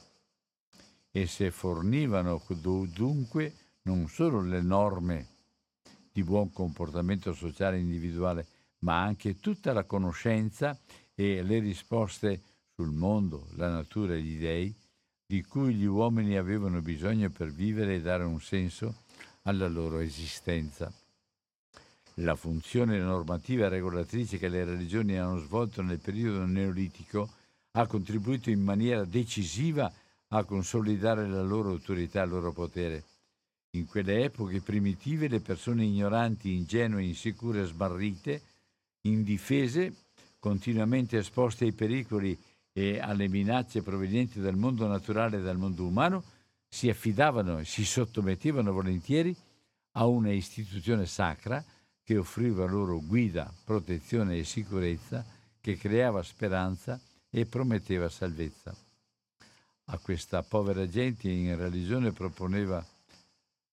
[1.12, 2.42] Esse fornivano
[2.92, 5.28] dunque non solo le norme
[6.16, 8.48] di buon comportamento sociale individuale,
[8.80, 10.80] ma anche tutta la conoscenza
[11.14, 12.42] e le risposte
[12.74, 14.74] sul mondo, la natura e gli dei
[15.28, 19.04] di cui gli uomini avevano bisogno per vivere e dare un senso
[19.42, 20.90] alla loro esistenza.
[22.20, 27.30] La funzione normativa e regolatrice che le religioni hanno svolto nel periodo neolitico
[27.72, 29.92] ha contribuito in maniera decisiva
[30.30, 33.04] a consolidare la loro autorità e il loro potere.
[33.76, 38.42] In quelle epoche primitive le persone ignoranti, ingenue, insicure, smarrite,
[39.02, 39.94] indifese,
[40.40, 42.38] continuamente esposte ai pericoli
[42.72, 46.24] e alle minacce provenienti dal mondo naturale e dal mondo umano,
[46.70, 49.36] si affidavano e si sottomettevano volentieri
[49.98, 51.64] a una istituzione sacra
[52.02, 55.26] che offriva loro guida, protezione e sicurezza,
[55.60, 56.98] che creava speranza
[57.30, 58.74] e prometteva salvezza.
[59.88, 62.86] A questa povera gente in religione proponeva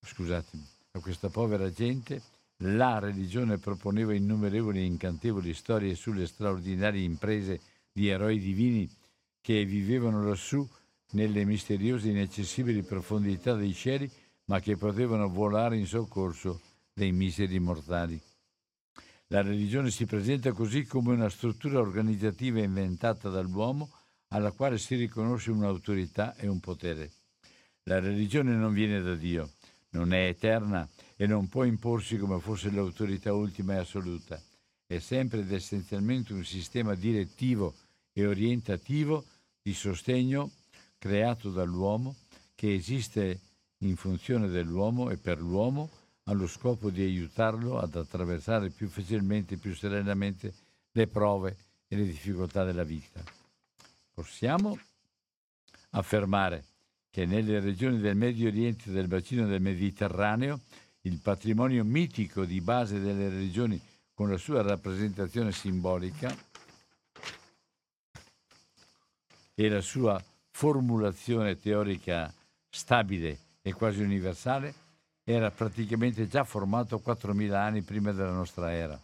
[0.04, 2.22] scusatemi, a questa povera gente,
[2.64, 7.60] la religione proponeva innumerevoli e incantevoli storie sulle straordinarie imprese
[7.92, 8.88] di eroi divini
[9.40, 10.66] che vivevano lassù
[11.12, 14.10] nelle misteriose e inaccessibili profondità dei cieli,
[14.46, 16.60] ma che potevano volare in soccorso
[16.92, 18.20] dei miseri mortali.
[19.28, 23.90] La religione si presenta così come una struttura organizzativa inventata dall'uomo
[24.28, 27.10] alla quale si riconosce un'autorità e un potere.
[27.84, 29.50] La religione non viene da Dio,
[29.92, 34.40] non è eterna e non può imporsi come fosse l'autorità ultima e assoluta.
[34.86, 37.74] È sempre ed essenzialmente un sistema direttivo
[38.12, 39.24] e orientativo
[39.62, 40.50] di sostegno
[40.98, 42.14] creato dall'uomo
[42.54, 43.40] che esiste
[43.78, 45.90] in funzione dell'uomo e per l'uomo
[46.24, 50.52] allo scopo di aiutarlo ad attraversare più facilmente e più serenamente
[50.92, 51.56] le prove
[51.88, 53.22] e le difficoltà della vita.
[54.12, 54.78] Possiamo
[55.90, 56.64] affermare
[57.12, 60.60] che nelle regioni del Medio Oriente e del bacino del Mediterraneo
[61.02, 63.78] il patrimonio mitico di base delle religioni
[64.14, 66.34] con la sua rappresentazione simbolica
[69.54, 72.32] e la sua formulazione teorica
[72.70, 74.72] stabile e quasi universale
[75.22, 78.98] era praticamente già formato 4.000 anni prima della nostra era.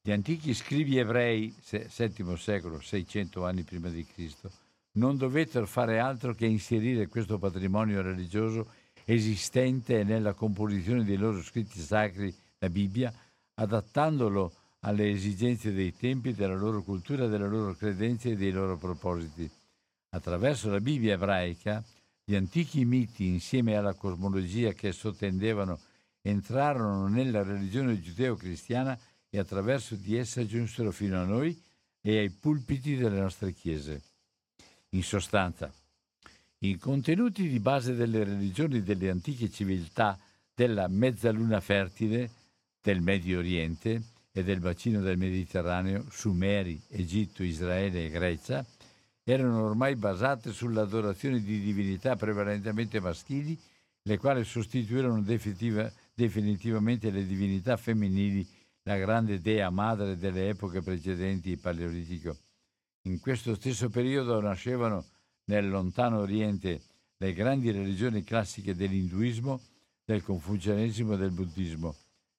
[0.00, 4.50] Gli antichi scrivi ebrei, VII secolo, 600 anni prima di Cristo,
[4.92, 8.70] non dovettero fare altro che inserire questo patrimonio religioso
[9.04, 13.12] esistente nella composizione dei loro scritti sacri, la Bibbia,
[13.54, 19.48] adattandolo alle esigenze dei tempi, della loro cultura, delle loro credenze e dei loro propositi.
[20.10, 21.82] Attraverso la Bibbia ebraica,
[22.24, 25.78] gli antichi miti, insieme alla cosmologia che sottendevano,
[26.20, 31.60] entrarono nella religione giudeo-cristiana e attraverso di essa giunsero fino a noi
[32.00, 34.02] e ai pulpiti delle nostre chiese.
[34.94, 35.72] In sostanza,
[36.58, 40.18] i contenuti di base delle religioni delle antiche civiltà
[40.54, 42.30] della mezzaluna fertile
[42.78, 48.66] del Medio Oriente e del bacino del Mediterraneo, Sumeri, Egitto, Israele e Grecia,
[49.24, 53.58] erano ormai basate sull'adorazione di divinità prevalentemente maschili,
[54.02, 58.46] le quali sostituirono definitiva, definitivamente le divinità femminili,
[58.82, 62.36] la grande dea madre delle epoche precedenti il Paleolitico.
[63.04, 65.04] In questo stesso periodo nascevano
[65.46, 66.82] nel lontano Oriente
[67.16, 69.60] le grandi religioni classiche dell'induismo,
[70.04, 71.96] del confucianesimo e del buddismo.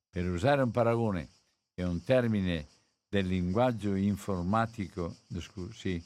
[0.09, 1.27] Per usare un paragone
[1.73, 2.65] e un termine
[3.09, 6.01] del linguaggio informatico scusi,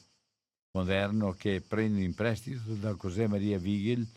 [0.72, 4.08] moderno che prendo in prestito da José Maria Vigil,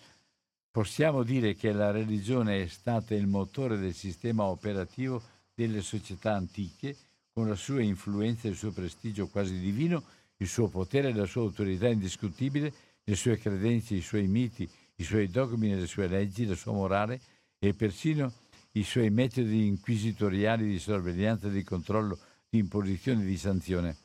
[0.70, 5.22] possiamo dire che la religione è stata il motore del sistema operativo
[5.55, 6.97] delle società antiche,
[7.30, 10.03] con la sua influenza e il suo prestigio quasi divino
[10.41, 12.72] il suo potere, la sua autorità indiscutibile,
[13.05, 16.72] le sue credenze, i suoi miti, i suoi dogmi e le sue leggi, la sua
[16.72, 17.20] morale
[17.59, 18.32] e persino
[18.72, 22.18] i suoi metodi inquisitoriali di sorveglianza, di controllo,
[22.49, 23.97] di imposizione e di sanzione.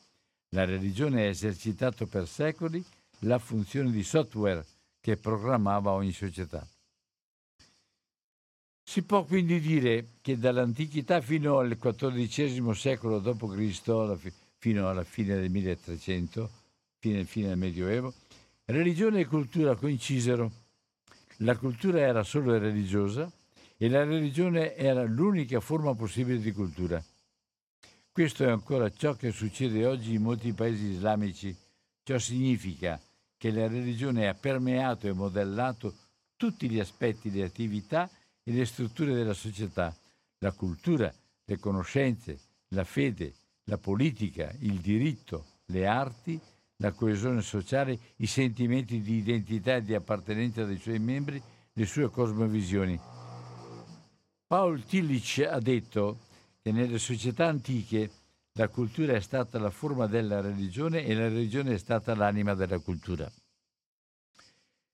[0.49, 2.83] La religione ha esercitato per secoli
[3.19, 4.65] la funzione di software
[4.99, 6.67] che programmava ogni società.
[8.87, 14.31] Si può quindi dire che dall'antichità fino al XIV secolo d.C.,
[14.65, 16.49] fino alla fine del 1300,
[16.97, 18.11] fine, fine del Medioevo,
[18.65, 20.51] religione e cultura coincisero.
[21.39, 23.31] La cultura era solo religiosa
[23.77, 27.03] e la religione era l'unica forma possibile di cultura.
[28.11, 31.55] Questo è ancora ciò che succede oggi in molti paesi islamici.
[32.01, 32.99] Ciò significa
[33.37, 35.93] che la religione ha permeato e modellato
[36.35, 38.09] tutti gli aspetti, le attività
[38.41, 39.95] e le strutture della società,
[40.39, 41.13] la cultura,
[41.43, 42.39] le conoscenze,
[42.69, 43.31] la fede,
[43.65, 46.39] la politica, il diritto, le arti,
[46.77, 51.41] la coesione sociale, i sentimenti di identità e di appartenenza dei suoi membri,
[51.73, 52.99] le sue cosmovisioni.
[54.47, 56.19] Paul Tillich ha detto
[56.61, 58.09] che nelle società antiche
[58.53, 62.79] la cultura è stata la forma della religione e la religione è stata l'anima della
[62.79, 63.29] cultura.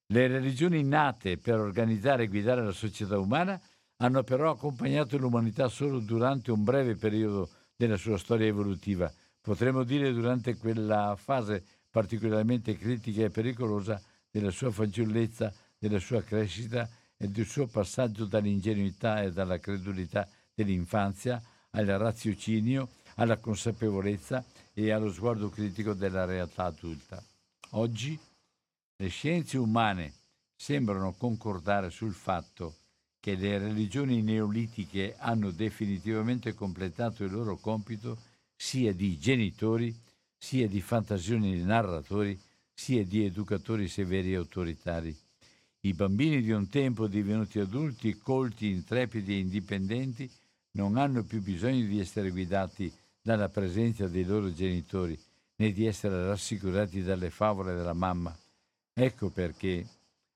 [0.06, 3.60] Le religioni nate per organizzare e guidare la società umana
[3.98, 9.12] hanno però accompagnato l'umanità solo durante un breve periodo della sua storia evolutiva.
[9.40, 14.00] Potremmo dire durante quella fase particolarmente critica e pericolosa
[14.30, 21.42] della sua fanciullezza, della sua crescita e del suo passaggio dall'ingenuità e dalla credulità dell'infanzia
[21.70, 27.22] al raziocinio, alla consapevolezza e allo sguardo critico della realtà adulta.
[27.70, 28.18] Oggi
[28.96, 30.12] le scienze umane
[30.54, 32.76] sembrano concordare sul fatto
[33.22, 38.18] che le religioni neolitiche hanno definitivamente completato il loro compito
[38.56, 39.96] sia di genitori,
[40.36, 42.36] sia di fantasioni narratori,
[42.74, 45.16] sia di educatori severi e autoritari.
[45.82, 50.28] I bambini di un tempo divenuti adulti, colti, intrepidi e indipendenti,
[50.72, 52.92] non hanno più bisogno di essere guidati
[53.22, 55.16] dalla presenza dei loro genitori,
[55.58, 58.36] né di essere rassicurati dalle favole della mamma.
[58.92, 59.86] Ecco perché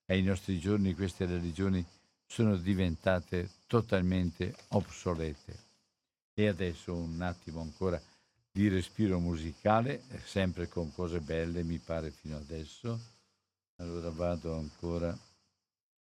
[0.07, 1.85] ai nostri giorni queste religioni
[2.27, 5.65] sono diventate totalmente obsolete.
[6.35, 8.01] E adesso un attimo ancora
[8.51, 12.99] di respiro musicale, sempre con cose belle mi pare fino adesso.
[13.77, 15.17] Allora vado ancora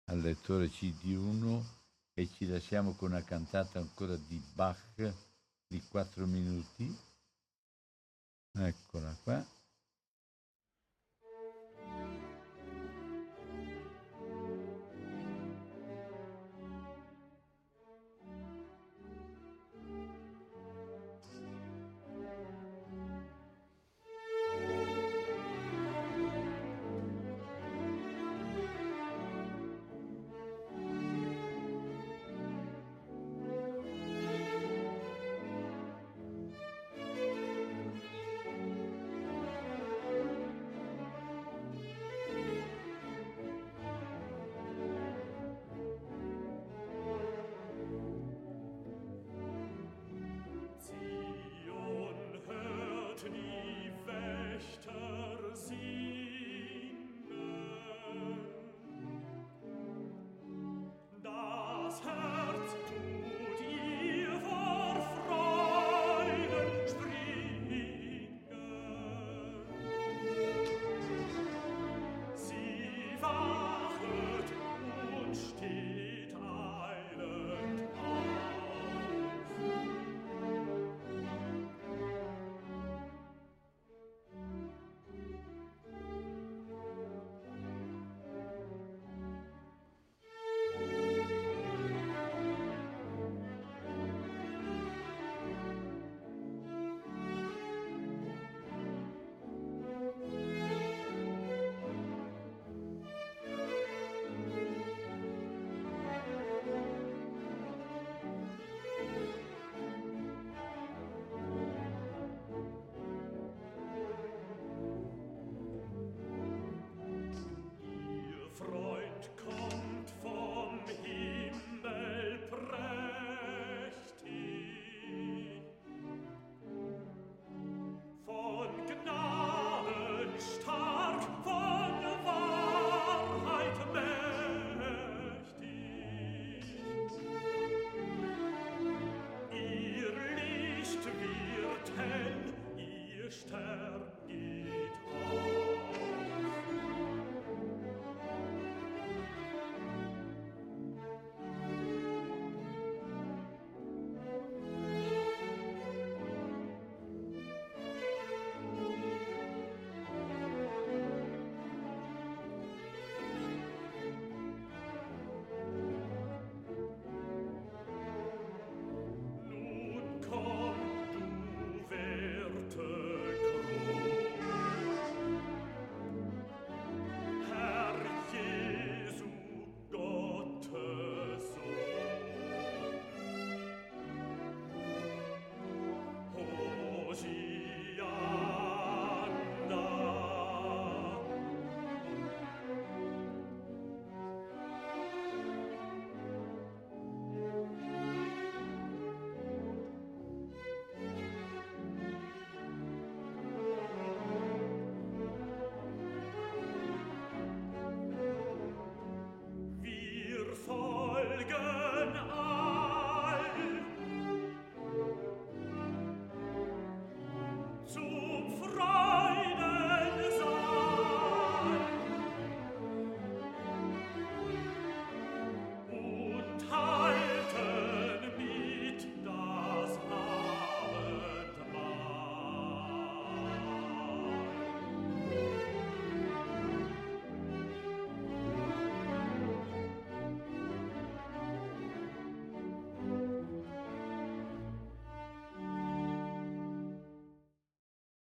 [0.06, 1.62] al lettore CD1
[2.14, 5.12] e ci lasciamo con una cantata ancora di Bach
[5.66, 6.96] di 4 minuti.
[8.52, 9.53] Eccola qua.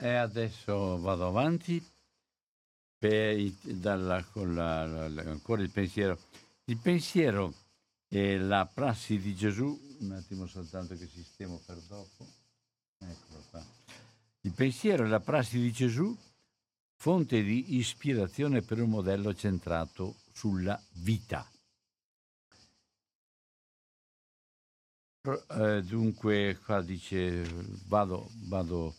[0.03, 1.87] E adesso vado avanti
[2.97, 6.19] per, dalla, con la, la, ancora il pensiero.
[6.65, 7.53] Il pensiero
[8.09, 12.27] è la prassi di Gesù, un attimo soltanto che sistemo per dopo.
[12.97, 13.63] Eccolo qua.
[14.41, 16.17] Il pensiero è la prassi di Gesù,
[16.97, 21.47] fonte di ispirazione per un modello centrato sulla vita.
[25.23, 27.43] Eh, dunque, qua dice,
[27.85, 28.95] vado, vado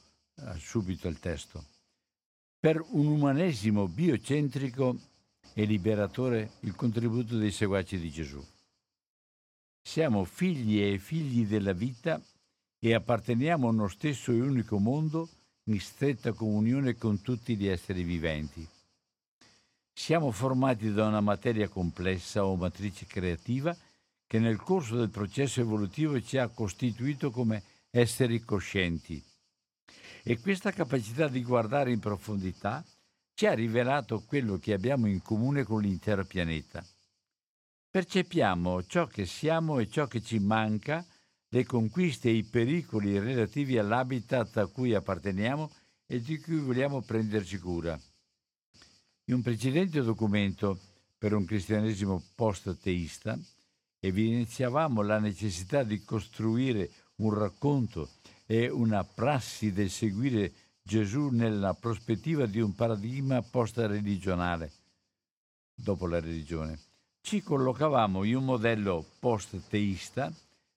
[0.57, 1.65] subito al testo.
[2.59, 4.97] Per un umanesimo biocentrico
[5.53, 8.43] e liberatore il contributo dei seguaci di Gesù.
[9.81, 12.21] Siamo figli e figli della vita
[12.79, 15.27] e apparteniamo a uno stesso e unico mondo
[15.65, 18.67] in stretta comunione con tutti gli esseri viventi.
[19.93, 23.75] Siamo formati da una materia complessa o matrice creativa
[24.25, 29.21] che nel corso del processo evolutivo ci ha costituito come esseri coscienti
[30.23, 32.83] e questa capacità di guardare in profondità
[33.33, 36.85] ci ha rivelato quello che abbiamo in comune con l'intero pianeta.
[37.89, 41.05] Percepiamo ciò che siamo e ciò che ci manca,
[41.49, 45.69] le conquiste e i pericoli relativi all'habitat a cui apparteniamo
[46.05, 47.99] e di cui vogliamo prenderci cura.
[49.25, 50.79] In un precedente documento
[51.17, 53.37] per un cristianesimo post-teista
[53.99, 58.09] evidenziavamo la necessità di costruire un racconto
[58.51, 60.51] è una prassi del seguire
[60.83, 64.69] Gesù nella prospettiva di un paradigma post-religionale,
[65.73, 66.77] dopo la religione.
[67.21, 70.29] Ci collocavamo in un modello post-teista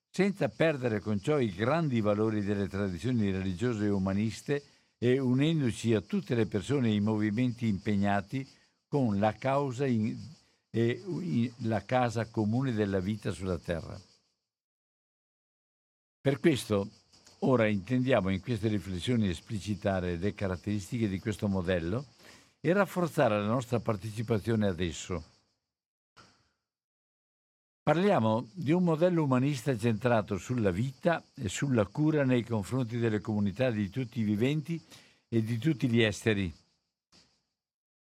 [0.09, 4.63] senza perdere con ciò i grandi valori delle tradizioni religiose e umaniste
[4.97, 8.47] e unendoci a tutte le persone e i movimenti impegnati
[8.87, 10.17] con la causa in,
[10.69, 13.99] e in, la casa comune della vita sulla terra.
[16.21, 16.89] Per questo
[17.47, 22.05] Ora intendiamo in queste riflessioni esplicitare le caratteristiche di questo modello
[22.59, 25.23] e rafforzare la nostra partecipazione ad esso.
[27.83, 33.69] Parliamo di un modello umanista centrato sulla vita e sulla cura nei confronti delle comunità
[33.69, 34.83] di tutti i viventi
[35.29, 36.51] e di tutti gli esteri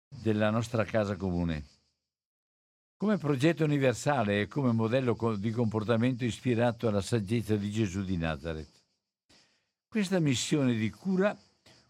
[0.07, 1.65] della nostra casa comune.
[2.97, 8.78] Come progetto universale e come modello di comportamento ispirato alla saggezza di Gesù di Nazareth.
[9.89, 11.35] Questa missione di cura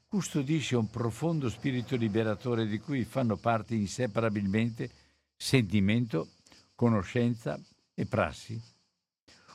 [0.08, 4.90] custodisce un profondo spirito liberatore di cui fanno parte inseparabilmente
[5.36, 6.30] sentimento,
[6.76, 7.60] conoscenza
[7.94, 8.58] e prassi.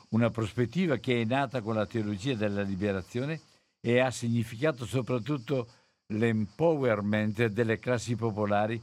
[0.09, 3.41] Una prospettiva che è nata con la teologia della liberazione
[3.81, 5.67] e ha significato soprattutto
[6.13, 8.79] l'empowerment delle classi popolari,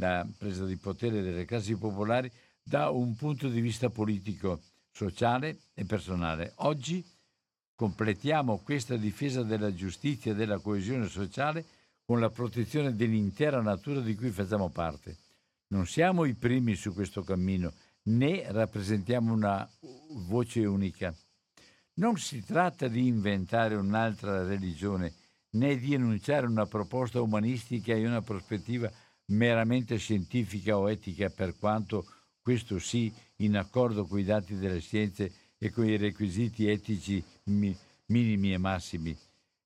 [0.00, 2.32] la presa di potere delle classi popolari
[2.62, 6.54] da un punto di vista politico, sociale e personale.
[6.60, 7.04] Oggi
[7.82, 11.64] Completiamo questa difesa della giustizia e della coesione sociale
[12.04, 15.16] con la protezione dell'intera natura di cui facciamo parte.
[15.70, 17.72] Non siamo i primi su questo cammino,
[18.02, 19.68] né rappresentiamo una
[20.28, 21.12] voce unica.
[21.94, 25.14] Non si tratta di inventare un'altra religione,
[25.54, 28.88] né di enunciare una proposta umanistica e una prospettiva
[29.32, 32.06] meramente scientifica o etica, per quanto
[32.40, 35.32] questo sì in accordo con i dati delle scienze
[35.62, 39.16] e con i requisiti etici mi, minimi e massimi.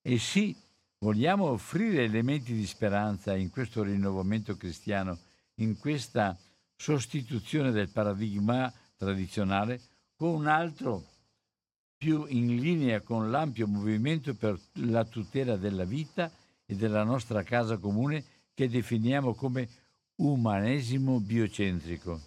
[0.03, 0.55] E sì,
[0.99, 5.19] vogliamo offrire elementi di speranza in questo rinnovamento cristiano,
[5.55, 6.37] in questa
[6.77, 9.81] sostituzione del paradigma tradizionale
[10.17, 11.03] con un altro
[11.97, 16.31] più in linea con l'ampio movimento per la tutela della vita
[16.67, 18.23] e della nostra casa comune
[18.53, 19.67] che definiamo come
[20.17, 22.21] umanesimo biocentrico.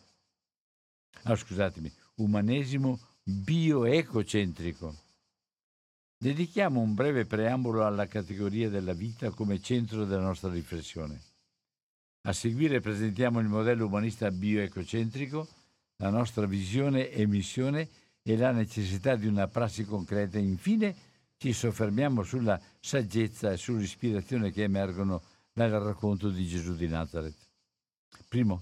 [1.24, 3.00] Ah, scusatemi, umanesimo
[3.30, 4.96] bioecocentrico.
[6.18, 11.22] Dedichiamo un breve preambolo alla categoria della vita come centro della nostra riflessione.
[12.24, 15.48] A seguire presentiamo il modello umanista bioecocentrico,
[15.98, 17.88] la nostra visione e missione
[18.24, 20.38] e la necessità di una prassi concreta.
[20.40, 20.96] Infine
[21.38, 25.22] ci soffermiamo sulla saggezza e sull'ispirazione che emergono
[25.54, 27.48] dal racconto di Gesù di Nazareth.
[28.28, 28.62] Primo,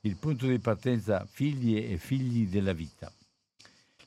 [0.00, 3.12] il punto di partenza figli e figli della vita.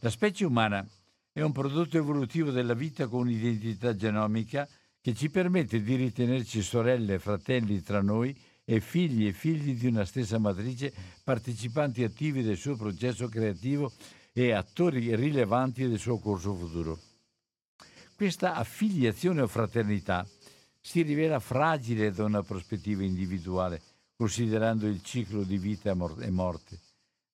[0.03, 0.83] La specie umana
[1.31, 4.67] è un prodotto evolutivo della vita con un'identità genomica
[4.99, 8.35] che ci permette di ritenerci sorelle e fratelli tra noi
[8.65, 10.91] e figli e figli di una stessa matrice,
[11.23, 13.91] partecipanti attivi del suo processo creativo
[14.33, 16.99] e attori rilevanti del suo corso futuro.
[18.15, 20.27] Questa affiliazione o fraternità
[20.79, 23.79] si rivela fragile da una prospettiva individuale,
[24.15, 26.79] considerando il ciclo di vita e morte,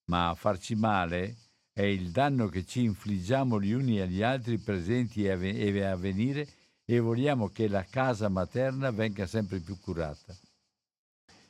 [0.08, 1.47] ma a farci male
[1.78, 6.48] è il danno che ci infliggiamo gli uni agli altri presenti e a venire
[6.84, 10.36] e vogliamo che la casa materna venga sempre più curata.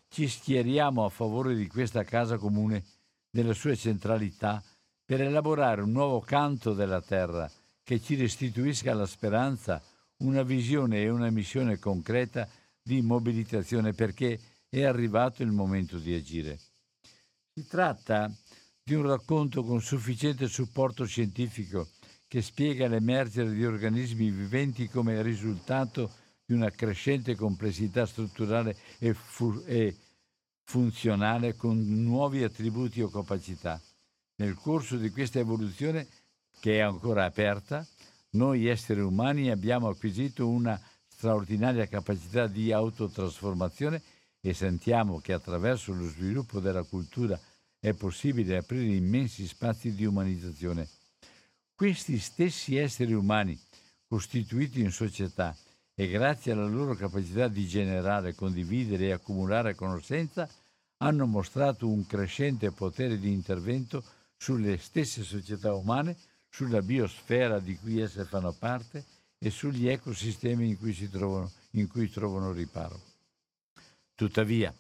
[0.09, 2.84] Ci schieriamo a favore di questa casa comune,
[3.30, 4.61] nella sua centralità,
[5.05, 7.49] per elaborare un nuovo canto della terra
[7.82, 9.82] che ci restituisca la speranza,
[10.17, 12.49] una visione e una missione concreta
[12.82, 16.59] di mobilitazione perché è arrivato il momento di agire.
[17.53, 18.47] Si tratta di
[18.93, 21.89] un racconto con sufficiente supporto scientifico
[22.27, 26.11] che spiega l'emergere di organismi viventi come risultato
[26.45, 29.95] di una crescente complessità strutturale e, fu- e
[30.63, 33.81] funzionale con nuovi attributi o capacità.
[34.35, 36.07] Nel corso di questa evoluzione,
[36.59, 37.85] che è ancora aperta,
[38.31, 44.01] noi esseri umani abbiamo acquisito una straordinaria capacità di autotrasformazione
[44.41, 47.39] e sentiamo che attraverso lo sviluppo della cultura
[47.80, 50.88] è possibile aprire immensi spazi di umanizzazione.
[51.75, 53.59] Questi stessi esseri umani,
[54.07, 55.55] costituiti in società
[55.93, 60.49] e grazie alla loro capacità di generare, condividere e accumulare conoscenza,
[60.97, 64.03] hanno mostrato un crescente potere di intervento
[64.36, 66.15] sulle stesse società umane,
[66.49, 69.05] sulla biosfera di cui esse fanno parte
[69.39, 72.99] e sugli ecosistemi in cui, trovano, in cui trovano riparo.
[74.15, 74.73] Tuttavia,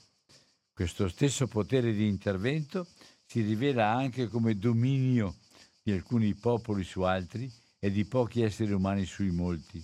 [0.77, 2.85] questo stesso potere di intervento
[3.25, 5.37] si rivela anche come dominio
[5.81, 9.83] di alcuni popoli su altri e di pochi esseri umani sui molti.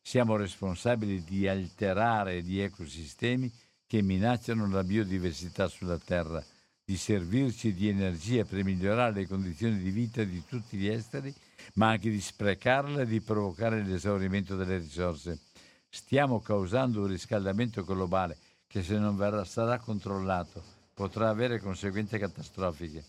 [0.00, 3.52] Siamo responsabili di alterare gli ecosistemi
[3.84, 6.40] che minacciano la biodiversità sulla Terra,
[6.84, 11.34] di servirci di energia per migliorare le condizioni di vita di tutti gli esseri,
[11.74, 15.40] ma anche di sprecarla e di provocare l'esaurimento delle risorse.
[15.88, 18.38] Stiamo causando un riscaldamento globale
[18.72, 20.64] che se non verrà, sarà controllato
[20.94, 23.04] potrà avere conseguenze catastrofiche.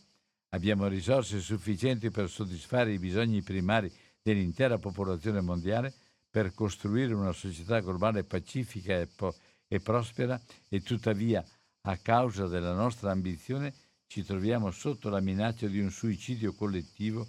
[0.49, 3.89] Abbiamo risorse sufficienti per soddisfare i bisogni primari
[4.21, 5.93] dell'intera popolazione mondiale
[6.29, 9.35] per costruire una società globale pacifica e, po-
[9.65, 10.37] e prospera
[10.67, 11.41] e tuttavia
[11.83, 13.73] a causa della nostra ambizione
[14.07, 17.25] ci troviamo sotto la minaccia di un suicidio collettivo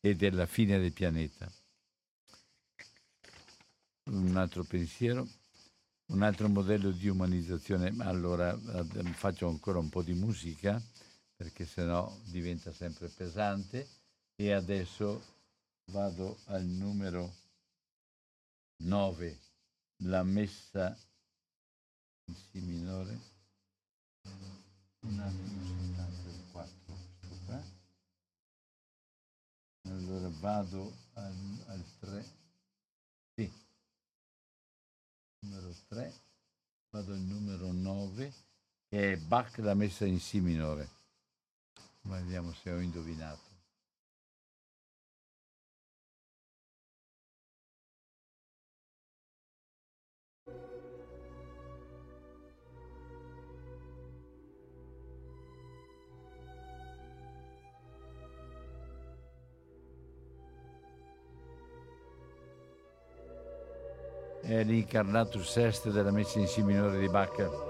[0.00, 1.48] e della fine del pianeta.
[4.10, 5.28] Un altro pensiero,
[6.06, 7.94] un altro modello di umanizzazione.
[7.98, 8.56] Allora
[9.12, 10.80] faccio ancora un po' di musica
[11.34, 13.88] perché sennò diventa sempre pesante
[14.34, 15.22] e adesso
[15.92, 17.34] vado al numero
[18.78, 19.38] 9,
[20.04, 20.96] la messa
[22.26, 23.34] in Si minore
[25.00, 26.96] un attimo soltanto il 4
[27.46, 27.62] qua.
[29.88, 32.45] Allora vado al, al 3.
[35.46, 36.12] Numero 3.
[36.90, 38.32] Vado al numero 9
[38.88, 40.88] che è Bach la messa in Si minore.
[42.00, 43.55] Vediamo se ho indovinato.
[64.48, 67.65] L'incarnatus est della messa in si minore di Bach.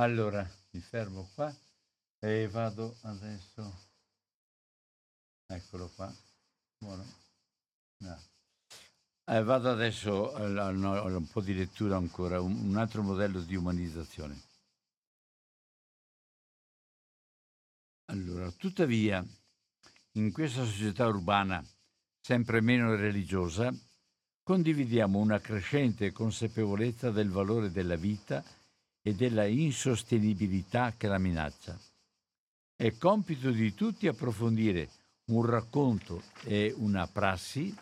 [0.00, 1.54] Allora, mi fermo qua
[2.20, 3.88] e vado adesso.
[5.44, 6.10] Eccolo qua.
[6.78, 7.04] Buono.
[7.98, 8.18] No.
[9.26, 14.40] Eh, vado adesso a, un po' di lettura ancora, un altro modello di umanizzazione.
[18.06, 19.22] Allora, tuttavia,
[20.12, 21.62] in questa società urbana
[22.22, 23.70] sempre meno religiosa,
[24.42, 28.42] condividiamo una crescente consapevolezza del valore della vita
[29.02, 31.78] e della insostenibilità che la minaccia.
[32.76, 34.88] È compito di tutti approfondire
[35.26, 37.74] un racconto e una prassi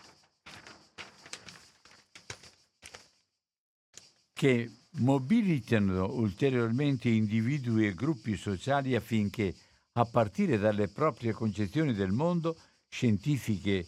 [4.32, 9.54] che mobilitano ulteriormente individui e gruppi sociali affinché,
[9.92, 12.56] a partire dalle proprie concezioni del mondo,
[12.88, 13.86] scientifiche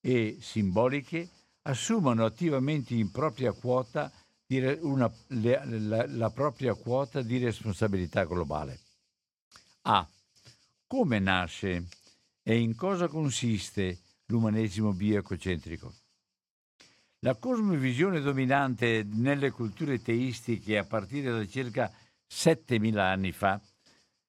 [0.00, 1.28] e simboliche
[1.62, 4.12] assumano attivamente in propria quota
[4.58, 8.80] una, le, la, la propria quota di responsabilità globale.
[9.82, 10.08] A.
[10.86, 11.88] Come nasce
[12.42, 15.94] e in cosa consiste l'umanesimo bioecocentrico?
[17.20, 21.92] La cosmovisione dominante nelle culture teistiche a partire da circa
[22.26, 23.60] 7000 anni fa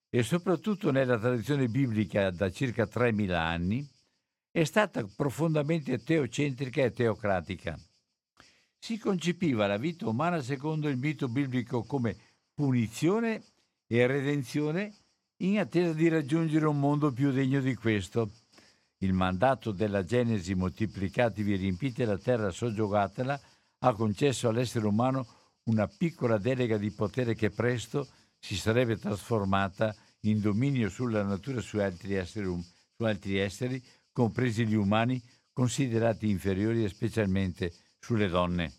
[0.09, 3.89] e soprattutto nella tradizione biblica da circa 3000 anni
[4.51, 7.75] è stata profondamente teocentrica e teocratica.
[8.83, 12.17] Si concepiva la vita umana secondo il mito biblico come
[12.53, 13.41] punizione
[13.87, 14.93] e redenzione
[15.37, 18.31] in attesa di raggiungere un mondo più degno di questo.
[18.97, 23.39] Il mandato della Genesi moltiplicatevi e riempite la terra soggiogatela
[23.85, 25.27] ha concesso all'essere umano
[25.69, 31.77] una piccola delega di potere che presto si sarebbe trasformata in dominio sulla natura su
[31.77, 32.61] altri esseri, um,
[32.97, 33.81] su altri esseri
[34.11, 35.23] compresi gli umani,
[35.53, 37.71] considerati inferiori e specialmente
[38.03, 38.73] sulle donne.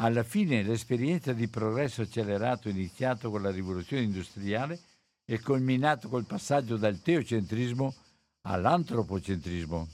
[0.00, 4.80] Alla fine l'esperienza di progresso accelerato iniziato con la rivoluzione industriale
[5.24, 7.94] e culminato col passaggio dal teocentrismo
[8.42, 9.88] all'antropocentrismo.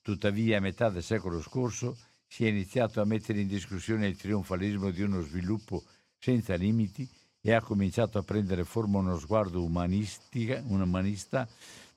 [0.00, 4.90] Tuttavia, a metà del secolo scorso si è iniziato a mettere in discussione il trionfalismo
[4.90, 5.82] di uno sviluppo
[6.18, 7.08] senza limiti
[7.40, 11.48] e ha cominciato a prendere forma uno sguardo umanista,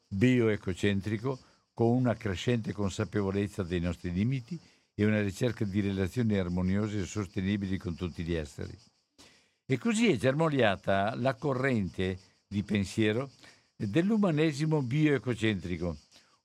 [0.08, 1.40] bioecocentrico,
[1.74, 4.60] con una crescente consapevolezza dei nostri limiti
[5.02, 8.78] e una ricerca di relazioni armoniose e sostenibili con tutti gli esseri.
[9.66, 13.32] E così è germogliata la corrente di pensiero
[13.76, 15.98] dell'umanesimo bioecocentrico,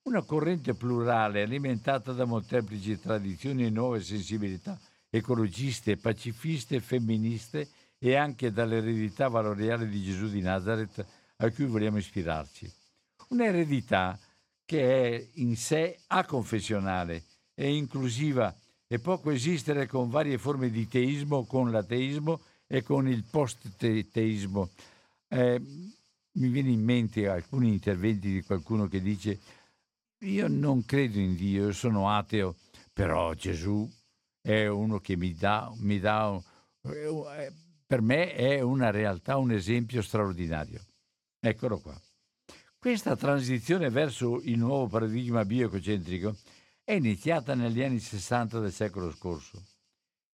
[0.04, 4.80] una corrente plurale alimentata da molteplici tradizioni e nuove sensibilità
[5.10, 11.04] ecologiste, pacifiste, femministe e anche dall'eredità valoriale di Gesù di Nazareth
[11.36, 12.72] a cui vogliamo ispirarci.
[13.28, 14.18] Un'eredità
[14.64, 17.22] che è in sé aconfessionale,
[17.56, 18.54] è inclusiva
[18.86, 24.68] e può coesistere con varie forme di teismo, con l'ateismo e con il post-teismo.
[25.28, 25.58] Eh,
[26.32, 29.40] mi viene in mente alcuni interventi di qualcuno che dice
[30.18, 32.56] io non credo in Dio, io sono ateo,
[32.92, 33.90] però Gesù
[34.40, 36.38] è uno che mi dà, mi dà
[37.86, 40.84] per me è una realtà, un esempio straordinario.
[41.40, 41.98] Eccolo qua.
[42.78, 46.36] Questa transizione verso il nuovo paradigma bioecocentrico
[46.86, 49.60] è iniziata negli anni 60 del secolo scorso.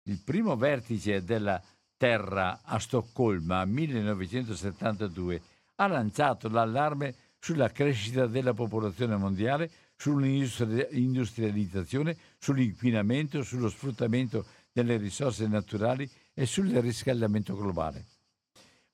[0.06, 1.62] Il primo vertice della
[1.96, 5.42] Terra a Stoccolma, 1972,
[5.76, 16.10] ha lanciato l'allarme sulla crescita della popolazione mondiale, sull'industrializzazione, sull'inquinamento, sullo sfruttamento delle risorse naturali
[16.34, 18.06] e sul riscaldamento globale.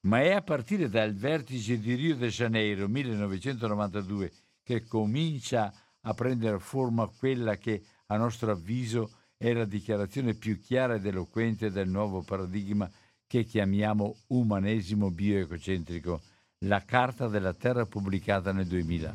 [0.02, 4.30] Ma è a partire dal vertice di Rio de Janeiro 1992
[4.62, 5.74] che comincia a
[6.14, 11.90] prendere forma quella che, a nostro avviso, è la dichiarazione più chiara ed eloquente del
[11.90, 12.90] nuovo paradigma
[13.28, 16.22] che chiamiamo umanesimo bioecocentrico
[16.60, 19.14] la Carta della Terra pubblicata nel 2000.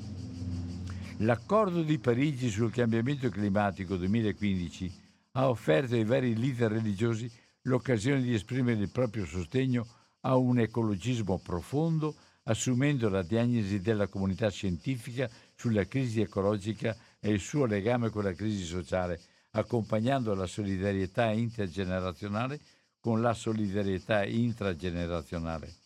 [1.18, 4.92] L'accordo di Parigi sul cambiamento climatico 2015
[5.32, 7.30] ha offerto ai vari leader religiosi
[7.62, 9.86] l'occasione di esprimere il proprio sostegno
[10.20, 12.14] a un ecologismo profondo,
[12.44, 15.28] assumendo la diagnosi della comunità scientifica
[15.60, 22.58] sulla crisi ecologica e il suo legame con la crisi sociale, accompagnando la solidarietà intergenerazionale
[22.98, 25.80] con la solidarietà intragenerazionale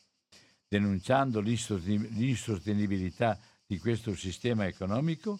[0.74, 5.38] denunciando l'insostenibilità di questo sistema economico,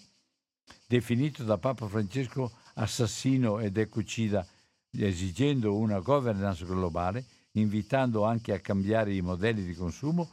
[0.86, 4.46] definito da Papa Francesco assassino ed ecocida,
[4.92, 10.30] esigendo una governance globale, invitando anche a cambiare i modelli di consumo,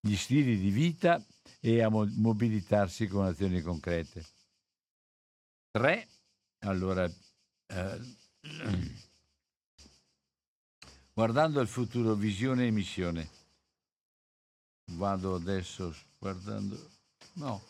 [0.00, 1.24] gli stili di vita
[1.64, 4.26] e a mobilitarsi con azioni concrete.
[5.70, 6.08] 3.
[6.64, 7.08] Allora,
[7.66, 8.00] eh,
[11.14, 13.40] guardando al futuro, visione e missione
[14.96, 16.90] vado adesso guardando,
[17.34, 17.62] no,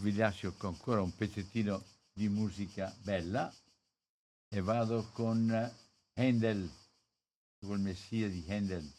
[0.00, 1.82] vi lascio ancora un pezzettino
[2.12, 3.52] di musica bella
[4.48, 5.50] e vado con
[6.14, 6.70] Handel,
[7.60, 8.92] col Messia di Handel.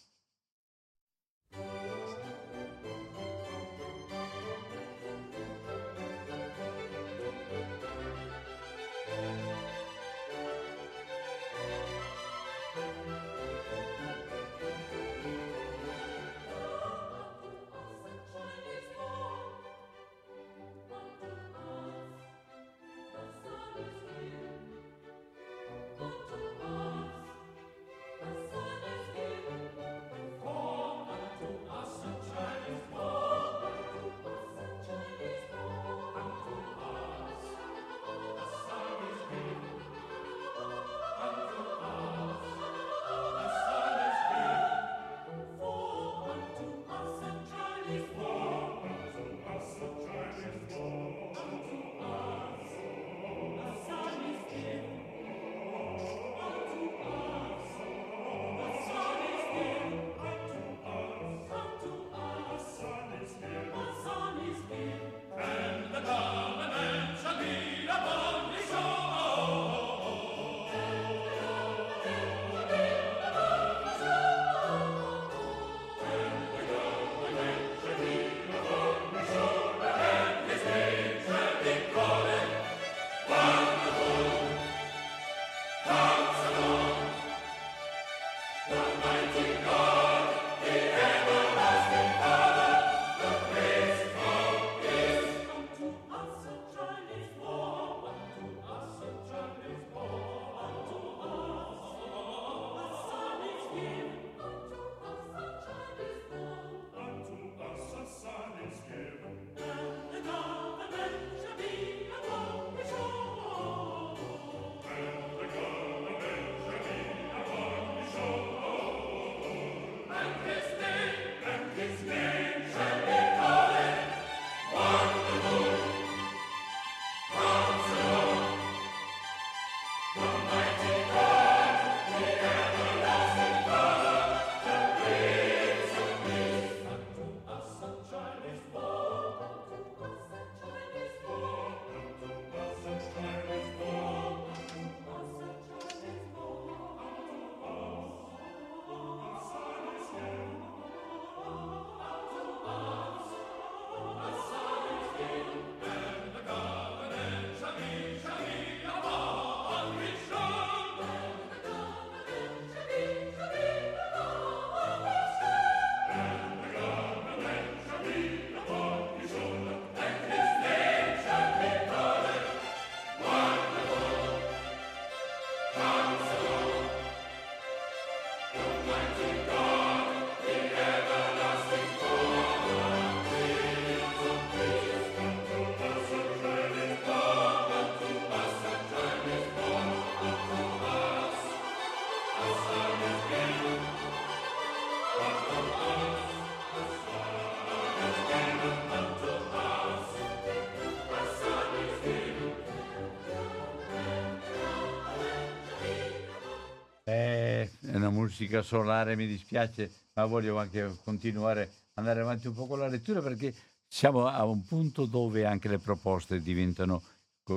[208.40, 213.22] Musica solare, mi dispiace, ma voglio anche continuare, andare avanti un po' con la lettura
[213.22, 213.54] perché
[213.86, 217.04] siamo a un punto dove anche le proposte diventano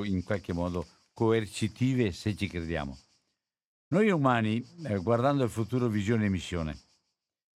[0.05, 2.99] in qualche modo coercitive se ci crediamo.
[3.89, 6.78] Noi umani, eh, guardando il futuro visione e missione,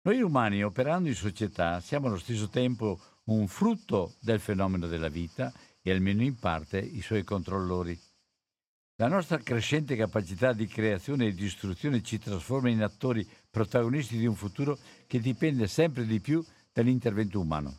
[0.01, 5.51] noi umani operando in società siamo allo stesso tempo un frutto del fenomeno della vita
[5.81, 7.99] e almeno in parte i suoi controllori.
[8.97, 14.25] La nostra crescente capacità di creazione e di istruzione ci trasforma in attori protagonisti di
[14.25, 16.41] un futuro che dipende sempre di più
[16.71, 17.75] dall'intervento umano.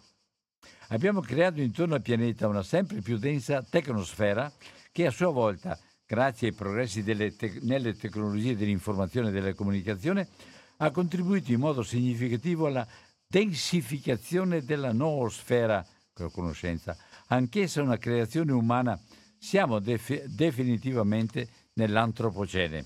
[0.88, 4.52] Abbiamo creato intorno al pianeta una sempre più densa tecnosfera
[4.92, 10.28] che a sua volta, grazie ai progressi te- nelle tecnologie dell'informazione e della comunicazione,
[10.76, 12.86] ha contribuito in modo significativo alla
[13.26, 15.82] densificazione della noosfera,
[16.30, 16.94] conoscenza,
[17.28, 19.00] anch'essa una creazione umana
[19.46, 22.84] siamo def- definitivamente nell'antropocene.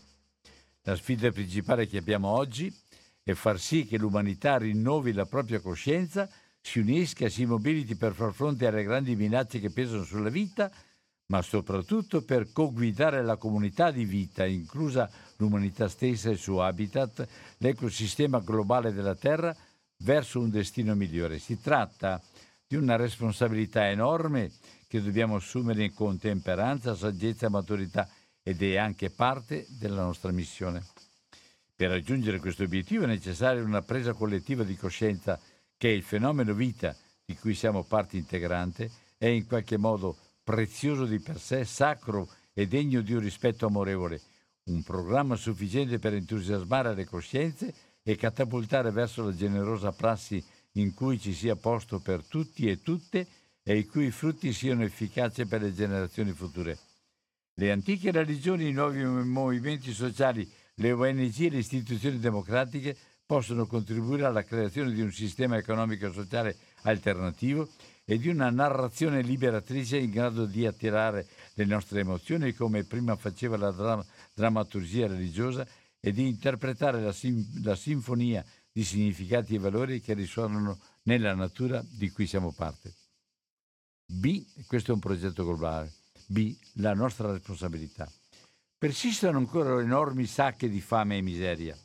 [0.82, 2.70] La sfida principale che abbiamo oggi
[3.22, 6.28] è far sì che l'umanità rinnovi la propria coscienza,
[6.60, 10.70] si unisca si mobiliti per far fronte alle grandi minacce che pesano sulla vita,
[11.28, 17.26] ma soprattutto per co-guidare la comunità di vita, inclusa l'umanità stessa e il suo habitat,
[17.56, 19.56] l'ecosistema globale della Terra,
[20.04, 21.38] verso un destino migliore.
[21.38, 22.20] Si tratta
[22.66, 24.50] di una responsabilità enorme
[24.90, 28.08] che dobbiamo assumere con temperanza, saggezza e maturità
[28.42, 30.84] ed è anche parte della nostra missione.
[31.76, 35.38] Per raggiungere questo obiettivo è necessaria una presa collettiva di coscienza
[35.76, 41.20] che il fenomeno vita di cui siamo parte integrante è in qualche modo prezioso di
[41.20, 44.20] per sé, sacro e degno di un rispetto amorevole,
[44.64, 47.72] un programma sufficiente per entusiasmare le coscienze
[48.02, 53.28] e catapultare verso la generosa prassi in cui ci sia posto per tutti e tutte
[53.62, 56.78] e i cui frutti siano efficaci per le generazioni future.
[57.54, 62.96] Le antiche religioni, i nuovi movimenti sociali, le ONG e le istituzioni democratiche
[63.26, 67.68] possono contribuire alla creazione di un sistema economico e sociale alternativo
[68.04, 73.56] e di una narrazione liberatrice in grado di attirare le nostre emozioni come prima faceva
[73.56, 74.04] la dram-
[74.34, 75.64] drammaturgia religiosa
[76.00, 81.84] e di interpretare la, sim- la sinfonia di significati e valori che risuonano nella natura
[81.88, 82.94] di cui siamo parte.
[84.12, 85.92] B, questo è un progetto globale,
[86.26, 88.10] B, la nostra responsabilità.
[88.76, 91.78] Persistono ancora enormi sacche di fame e miseria.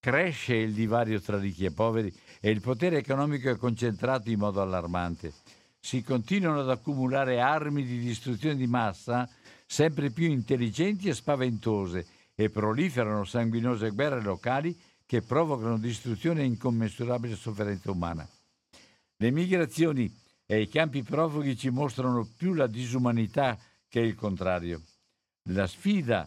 [0.00, 4.62] Cresce il divario tra ricchi e poveri e il potere economico è concentrato in modo
[4.62, 5.34] allarmante.
[5.78, 9.28] Si continuano ad accumulare armi di distruzione di massa
[9.66, 14.74] sempre più intelligenti e spaventose e proliferano sanguinose guerre locali
[15.04, 18.26] che provocano distruzione e incommensurabile sofferenza umana.
[19.16, 24.80] Le migrazioni e i campi profughi ci mostrano più la disumanità che il contrario.
[25.50, 26.26] La sfida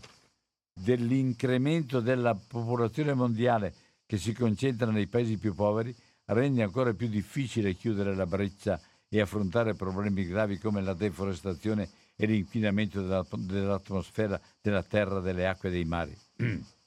[0.72, 3.74] dell'incremento della popolazione mondiale
[4.06, 5.96] che si concentra nei paesi più poveri
[6.26, 8.80] rende ancora più difficile chiudere la breccia
[9.10, 15.72] e affrontare problemi gravi come la deforestazione e l'inquinamento dell'atmosfera, della terra, delle acque e
[15.72, 16.16] dei mari.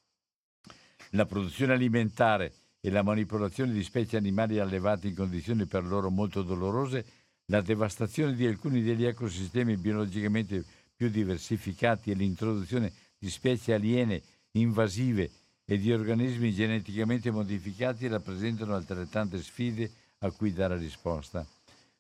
[1.11, 6.43] La produzione alimentare e la manipolazione di specie animali allevate in condizioni per loro molto
[6.43, 10.65] dolorose la devastazione di alcuni degli ecosistemi biologicamente
[10.95, 14.23] più diversificati e l'introduzione di specie aliene
[14.53, 15.31] invasive
[15.65, 21.47] e di organismi geneticamente modificati rappresentano altrettante sfide a cui dare risposta.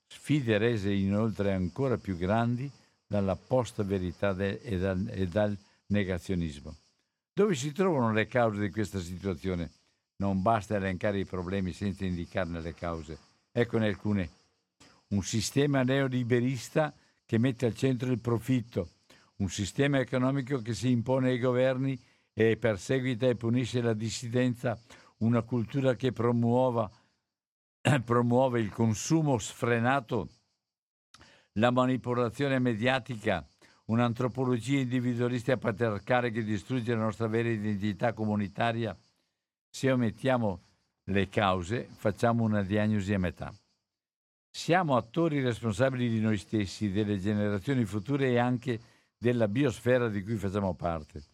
[0.06, 2.70] Sfide rese inoltre ancora più grandi
[3.06, 5.56] dalla post-verità e, dal, e dal
[5.86, 6.76] negazionismo.
[7.32, 9.70] Dove si trovano le cause di questa situazione?
[10.16, 13.18] Non basta elencare i problemi senza indicarne le cause.
[13.50, 14.30] Eccone alcune
[15.14, 16.92] un sistema neoliberista
[17.24, 18.90] che mette al centro il profitto,
[19.36, 21.98] un sistema economico che si impone ai governi
[22.32, 24.78] e perseguita e punisce la dissidenza,
[25.18, 26.90] una cultura che promuova,
[28.04, 30.28] promuove il consumo sfrenato,
[31.52, 33.46] la manipolazione mediatica,
[33.86, 38.96] un'antropologia individualista e patriarcale che distrugge la nostra vera identità comunitaria.
[39.70, 40.60] Se omettiamo
[41.04, 43.54] le cause, facciamo una diagnosi a metà.
[44.56, 48.78] Siamo attori responsabili di noi stessi, delle generazioni future e anche
[49.18, 51.24] della biosfera di cui facciamo parte.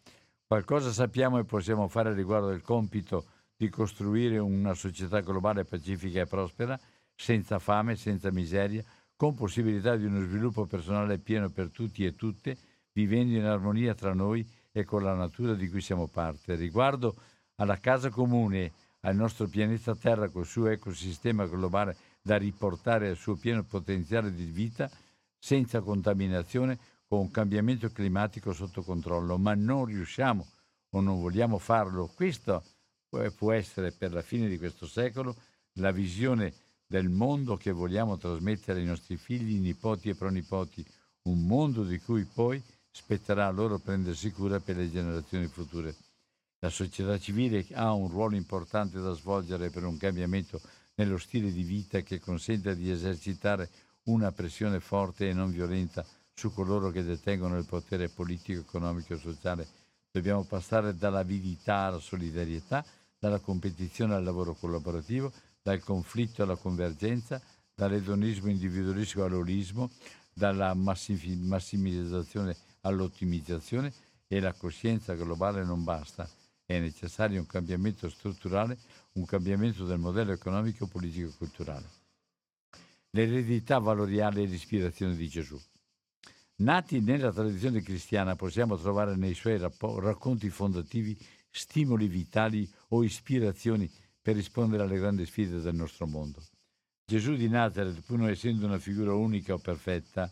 [0.47, 3.25] Qualcosa sappiamo e possiamo fare riguardo al compito
[3.55, 6.77] di costruire una società globale pacifica e prospera,
[7.13, 8.83] senza fame, senza miseria,
[9.15, 12.57] con possibilità di uno sviluppo personale pieno per tutti e tutte,
[12.91, 16.55] vivendo in armonia tra noi e con la natura di cui siamo parte.
[16.55, 17.15] Riguardo
[17.57, 18.71] alla casa comune,
[19.01, 24.45] al nostro pianeta Terra col suo ecosistema globale da riportare al suo pieno potenziale di
[24.45, 24.89] vita
[25.37, 26.77] senza contaminazione
[27.07, 30.47] con un cambiamento climatico sotto controllo, ma non riusciamo
[30.91, 32.07] o non vogliamo farlo.
[32.07, 32.63] Questo
[33.35, 35.35] può essere per la fine di questo secolo
[35.73, 36.53] la visione
[36.85, 40.85] del mondo che vogliamo trasmettere ai nostri figli, nipoti e pronipoti,
[41.23, 42.61] un mondo di cui poi
[42.91, 45.95] spetterà a loro prendersi cura per le generazioni future.
[46.59, 50.61] La società civile ha un ruolo importante da svolgere per un cambiamento
[50.95, 53.69] nello stile di vita che consenta di esercitare
[54.03, 59.17] una pressione forte e non violenta su coloro che detengono il potere politico, economico e
[59.19, 59.67] sociale.
[60.11, 62.83] Dobbiamo passare dall'avidità alla solidarietà,
[63.17, 65.31] dalla competizione al lavoro collaborativo,
[65.61, 67.41] dal conflitto alla convergenza,
[67.75, 69.91] dall'edonismo individualistico all'olismo,
[70.33, 73.93] dalla massimizzazione all'ottimizzazione
[74.27, 76.27] e la coscienza globale non basta.
[76.65, 78.77] È necessario un cambiamento strutturale,
[79.13, 81.89] un cambiamento del modello economico, politico e culturale.
[83.11, 85.59] L'eredità valoriale e l'ispirazione di Gesù.
[86.57, 91.17] Nati nella tradizione cristiana possiamo trovare nei suoi racconti fondativi
[91.49, 96.41] stimoli vitali o ispirazioni per rispondere alle grandi sfide del nostro mondo.
[97.05, 100.31] Gesù di Nazareth, pur non essendo una figura unica o perfetta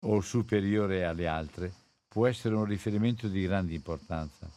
[0.00, 1.72] o superiore alle altre,
[2.06, 4.48] può essere un riferimento di grande importanza.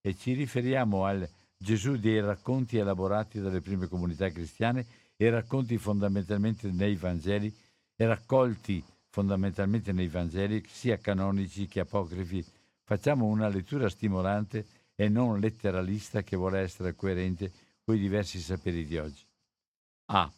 [0.00, 1.28] E ci riferiamo al
[1.62, 7.54] Gesù dei racconti elaborati dalle prime comunità cristiane e racconti fondamentalmente nei Vangeli
[8.06, 12.44] raccolti fondamentalmente nei Vangeli, sia canonici che apocrifi.
[12.84, 17.52] Facciamo una lettura stimolante e non letteralista che vuole essere coerente
[17.84, 19.24] con i diversi saperi di oggi.
[20.06, 20.32] A.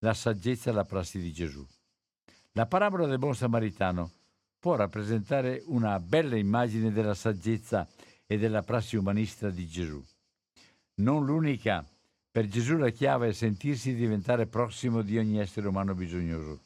[0.00, 1.64] La saggezza e la prassi di Gesù.
[2.52, 4.10] La parabola del buon samaritano
[4.58, 7.86] può rappresentare una bella immagine della saggezza
[8.26, 10.04] e della prassi umanista di Gesù.
[10.98, 11.84] Non l'unica,
[12.30, 16.62] per Gesù la chiave è sentirsi diventare prossimo di ogni essere umano bisognoso.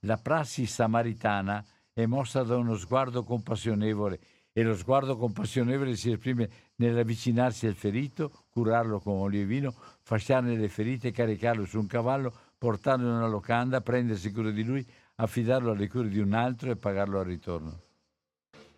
[0.00, 1.62] La prassi samaritana
[1.92, 4.18] è mossa da uno sguardo compassionevole
[4.50, 10.56] e lo sguardo compassionevole si esprime nell'avvicinarsi al ferito, curarlo con olio e vino, fasciarne
[10.56, 15.72] le ferite, caricarlo su un cavallo, portarlo in una locanda, prendersi cura di lui, affidarlo
[15.72, 17.80] alle cure di un altro e pagarlo al ritorno.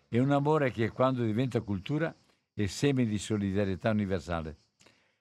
[0.09, 2.13] È un amore che quando diventa cultura
[2.63, 4.55] è seme di solidarietà universale.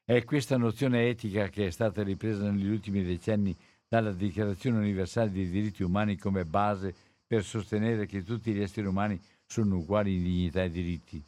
[0.03, 3.55] È questa nozione etica che è stata ripresa negli ultimi decenni
[3.87, 6.95] dalla Dichiarazione universale dei diritti umani come base
[7.27, 11.23] per sostenere che tutti gli esseri umani sono uguali in dignità e diritti.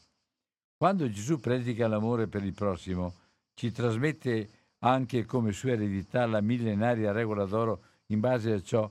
[0.78, 3.12] Quando Gesù predica l'amore per il prossimo,
[3.52, 4.48] ci trasmette
[4.78, 8.90] anche come sua eredità la millenaria regola d'oro in base a ciò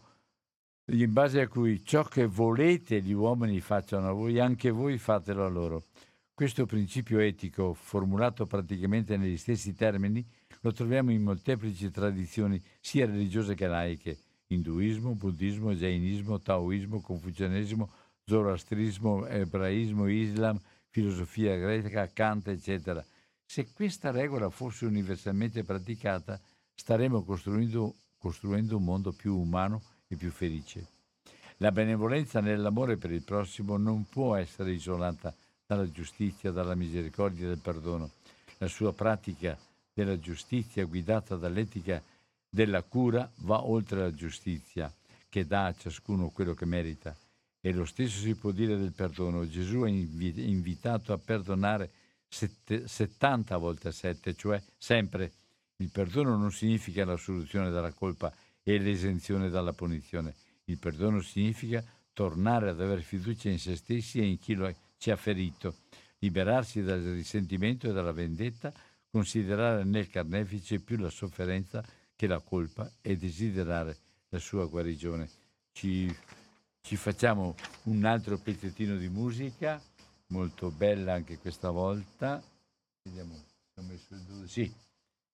[0.89, 5.43] in base a cui ciò che volete gli uomini facciano a voi, anche voi fatelo
[5.43, 5.83] a loro.
[6.37, 10.23] Questo principio etico, formulato praticamente negli stessi termini,
[10.61, 14.19] lo troviamo in molteplici tradizioni, sia religiose che laiche,
[14.49, 17.89] induismo, buddismo, jainismo, taoismo, confucianesimo,
[18.23, 20.59] zoroastrismo, ebraismo, islam,
[20.89, 23.03] filosofia greca, Kant, eccetera.
[23.43, 26.39] Se questa regola fosse universalmente praticata,
[26.75, 30.87] staremmo costruendo, costruendo un mondo più umano e più felice.
[31.57, 35.33] La benevolenza nell'amore per il prossimo non può essere isolata
[35.67, 38.11] dalla giustizia, dalla misericordia e dal perdono.
[38.59, 39.57] La sua pratica
[39.93, 42.01] della giustizia, guidata dall'etica
[42.49, 44.91] della cura, va oltre la giustizia,
[45.27, 47.15] che dà a ciascuno quello che merita
[47.59, 49.45] e lo stesso si può dire del perdono.
[49.45, 51.91] Gesù è invitato a perdonare
[52.29, 55.33] 70 volte 7, cioè sempre.
[55.77, 58.33] Il perdono non significa la soluzione dalla colpa
[58.63, 60.33] e l'esenzione dalla punizione.
[60.65, 61.83] Il perdono significa
[62.13, 64.65] tornare ad avere fiducia in se stessi e in chi lo
[64.97, 65.75] ci ha ferito,
[66.19, 68.73] liberarsi dal risentimento e dalla vendetta,
[69.09, 71.83] considerare nel carnefice più la sofferenza
[72.15, 73.97] che la colpa e desiderare
[74.29, 75.29] la sua guarigione.
[75.71, 76.13] Ci
[76.87, 77.53] ci facciamo
[77.83, 79.77] un altro pezzettino di musica,
[80.27, 82.41] molto bella anche questa volta.
[83.03, 83.35] Vediamo,
[83.75, 84.73] ho messo il due, sì,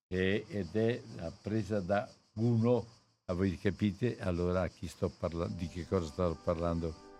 [0.08, 2.84] e, ed è la presa da uno,
[3.26, 7.13] a voi capite allora chi sto parlando, di che cosa sto parlando.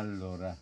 [0.00, 0.56] Allora,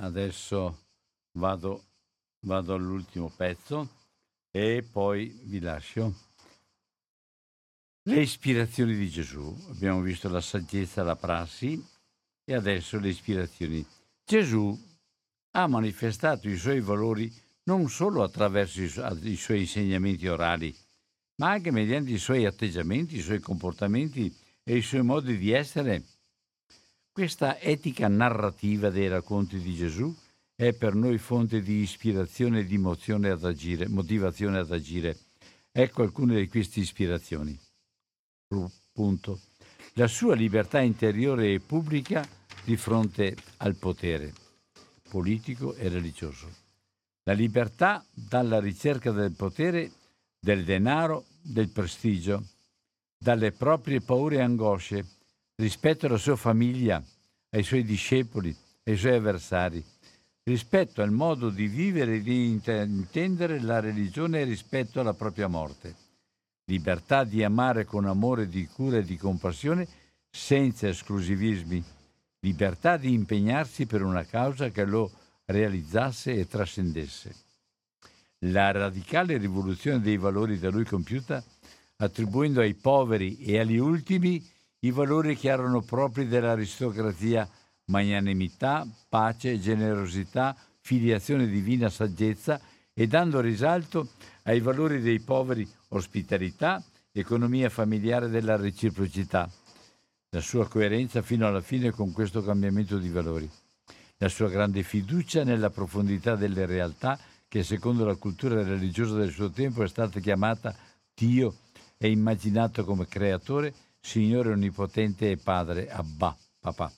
[0.00, 0.78] adesso
[1.38, 1.84] vado,
[2.40, 3.88] vado all'ultimo pezzo
[4.50, 6.12] e poi vi lascio.
[8.02, 9.56] Le ispirazioni di Gesù.
[9.68, 11.80] Abbiamo visto la saggezza, la prassi
[12.44, 13.86] e adesso le ispirazioni.
[14.24, 14.76] Gesù
[15.52, 17.32] ha manifestato i suoi valori
[17.64, 20.76] non solo attraverso i, su- i suoi insegnamenti orali,
[21.36, 26.04] ma anche mediante i suoi atteggiamenti, i suoi comportamenti e i suoi modi di essere.
[27.12, 30.14] Questa etica narrativa dei racconti di Gesù
[30.54, 32.80] è per noi fonte di ispirazione e di
[33.30, 33.88] ad agire.
[33.88, 35.16] Motivazione ad agire.
[35.72, 37.58] Ecco alcune di queste ispirazioni.
[38.92, 39.40] Punto.
[39.94, 42.26] La sua libertà interiore e pubblica
[42.64, 44.32] di fronte al potere
[45.10, 46.48] politico e religioso.
[47.24, 49.90] La libertà dalla ricerca del potere,
[50.38, 52.42] del denaro, del prestigio,
[53.22, 55.04] dalle proprie paure e angosce,
[55.56, 57.02] rispetto alla sua famiglia,
[57.50, 59.84] ai suoi discepoli, ai suoi avversari,
[60.44, 65.94] rispetto al modo di vivere e di intendere la religione rispetto alla propria morte,
[66.64, 69.86] libertà di amare con amore, di cura e di compassione
[70.30, 71.84] senza esclusivismi,
[72.40, 75.10] libertà di impegnarsi per una causa che lo
[75.44, 77.34] realizzasse e trascendesse.
[78.44, 81.44] La radicale rivoluzione dei valori da lui compiuta,
[82.00, 84.44] attribuendo ai poveri e agli ultimi
[84.80, 87.48] i valori che erano propri dell'aristocrazia,
[87.86, 92.60] magnanimità, pace, generosità, filiazione divina, saggezza
[92.92, 94.10] e dando risalto
[94.44, 96.82] ai valori dei poveri, ospitalità,
[97.12, 99.50] economia familiare della reciprocità.
[100.30, 103.50] La sua coerenza fino alla fine con questo cambiamento di valori
[104.22, 107.18] la sua grande fiducia nella profondità delle realtà
[107.48, 110.76] che secondo la cultura religiosa del suo tempo è stata chiamata
[111.14, 111.54] Dio
[112.02, 116.90] e immaginato come creatore, Signore onnipotente e Padre, Abba, papà.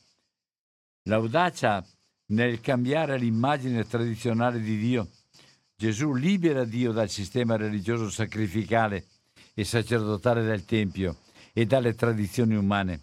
[1.08, 1.84] L'audacia
[2.26, 5.10] nel cambiare l'immagine tradizionale di Dio.
[5.74, 9.06] Gesù libera Dio dal sistema religioso sacrificale
[9.54, 11.18] e sacerdotale del Tempio
[11.52, 13.00] e dalle tradizioni umane.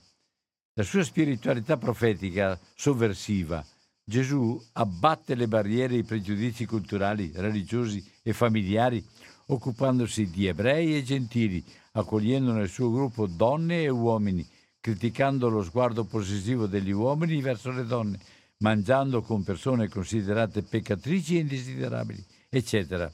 [0.76, 3.61] La sua spiritualità profetica sovversiva
[4.09, 9.05] Gesù abbatte le barriere e i pregiudizi culturali, religiosi e familiari,
[9.51, 11.63] occupandosi di ebrei e gentili,
[11.93, 14.47] accogliendo nel suo gruppo donne e uomini,
[14.80, 18.19] criticando lo sguardo possessivo degli uomini verso le donne,
[18.57, 23.11] mangiando con persone considerate peccatrici e indesiderabili, eccetera.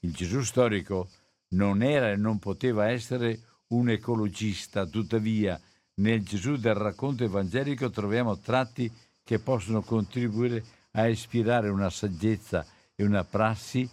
[0.00, 1.08] Il Gesù storico
[1.50, 5.60] non era e non poteva essere un ecologista, tuttavia
[5.96, 8.90] nel Gesù del racconto evangelico troviamo tratti
[9.22, 13.88] che possono contribuire a ispirare una saggezza e una prassi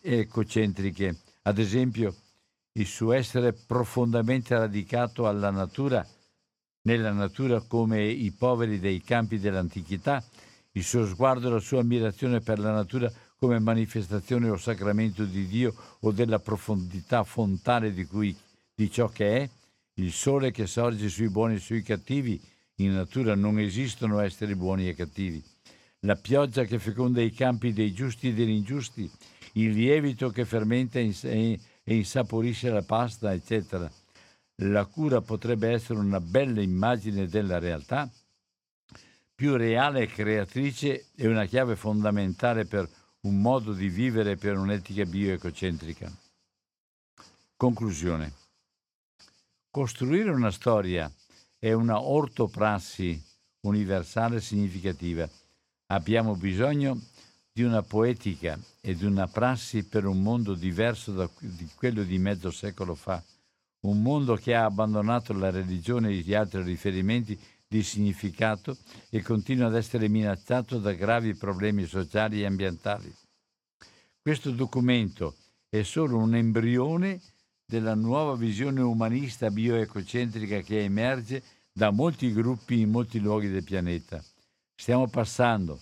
[0.00, 1.16] ecocentriche.
[1.42, 2.14] Ad esempio,
[2.72, 6.06] il suo essere profondamente radicato alla natura,
[6.82, 10.24] nella natura come i poveri dei campi dell'antichità,
[10.72, 15.46] il suo sguardo e la sua ammirazione per la natura come manifestazione o sacramento di
[15.46, 18.34] Dio o della profondità fontane di, cui,
[18.74, 19.50] di ciò che è,
[19.94, 22.40] il sole che sorge sui buoni e sui cattivi,
[22.76, 25.42] in natura non esistono esseri buoni e cattivi.
[26.00, 29.10] La pioggia che feconda i campi dei giusti e degli ingiusti,
[29.52, 33.90] il lievito che fermenta e insaporisce la pasta, eccetera.
[34.56, 38.10] La cura potrebbe essere una bella immagine della realtà,
[39.34, 42.88] più reale e creatrice e una chiave fondamentale per
[43.22, 46.10] un modo di vivere per un'etica bioecocentrica.
[47.56, 48.32] Conclusione.
[49.70, 51.10] Costruire una storia
[51.58, 53.20] è una ortoprassi
[53.60, 55.28] universale significativa.
[55.86, 57.00] Abbiamo bisogno
[57.54, 61.28] di una poetica e di una prassi per un mondo diverso da
[61.74, 63.22] quello di mezzo secolo fa,
[63.80, 67.38] un mondo che ha abbandonato la religione e gli altri riferimenti
[67.68, 68.76] di significato
[69.10, 73.14] e continua ad essere minacciato da gravi problemi sociali e ambientali.
[74.20, 75.34] Questo documento
[75.68, 77.20] è solo un embrione
[77.66, 81.42] della nuova visione umanista bioecocentrica che emerge
[81.72, 84.22] da molti gruppi in molti luoghi del pianeta.
[84.74, 85.80] Stiamo passando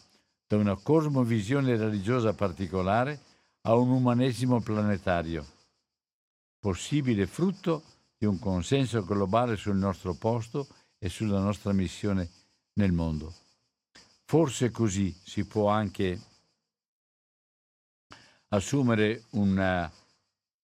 [0.51, 3.21] da una cosmovisione religiosa particolare
[3.69, 5.47] a un umanesimo planetario,
[6.59, 7.85] possibile frutto
[8.19, 10.67] di un consenso globale sul nostro posto
[10.99, 12.29] e sulla nostra missione
[12.73, 13.33] nel mondo.
[14.25, 16.21] Forse così si può anche
[18.49, 19.89] assumere un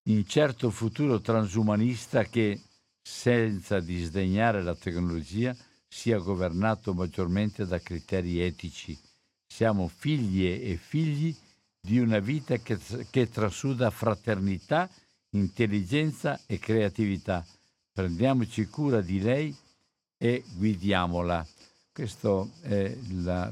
[0.08, 2.60] incerto futuro transumanista che,
[3.00, 5.56] senza disdegnare la tecnologia,
[5.86, 9.06] sia governato maggiormente da criteri etici.
[9.57, 11.35] Siamo figlie e figli
[11.81, 12.78] di una vita che,
[13.09, 14.87] che trasuda fraternità,
[15.31, 17.43] intelligenza e creatività.
[17.91, 19.57] Prendiamoci cura di lei
[20.19, 21.47] e guidiamola.
[21.91, 23.51] Questo è il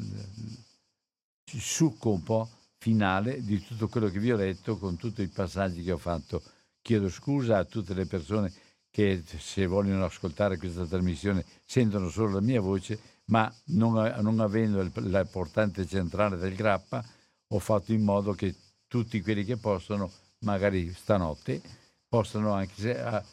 [1.47, 5.83] succo un po' finale di tutto quello che vi ho letto con tutti i passaggi
[5.83, 6.43] che ho fatto.
[6.83, 8.53] Chiedo scusa a tutte le persone
[8.91, 14.81] che se vogliono ascoltare questa trasmissione sentono solo la mia voce, ma non, non avendo
[14.81, 17.05] il, la portante centrale del grappa,
[17.49, 18.55] ho fatto in modo che
[18.87, 20.11] tutti quelli che possono,
[20.41, 21.61] magari stanotte,
[22.09, 23.25] possano anche se, a,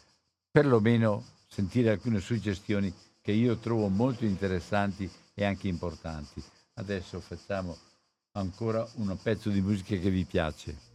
[0.50, 6.42] perlomeno sentire alcune suggestioni che io trovo molto interessanti e anche importanti.
[6.74, 7.76] Adesso facciamo
[8.32, 10.91] ancora un pezzo di musica che vi piace.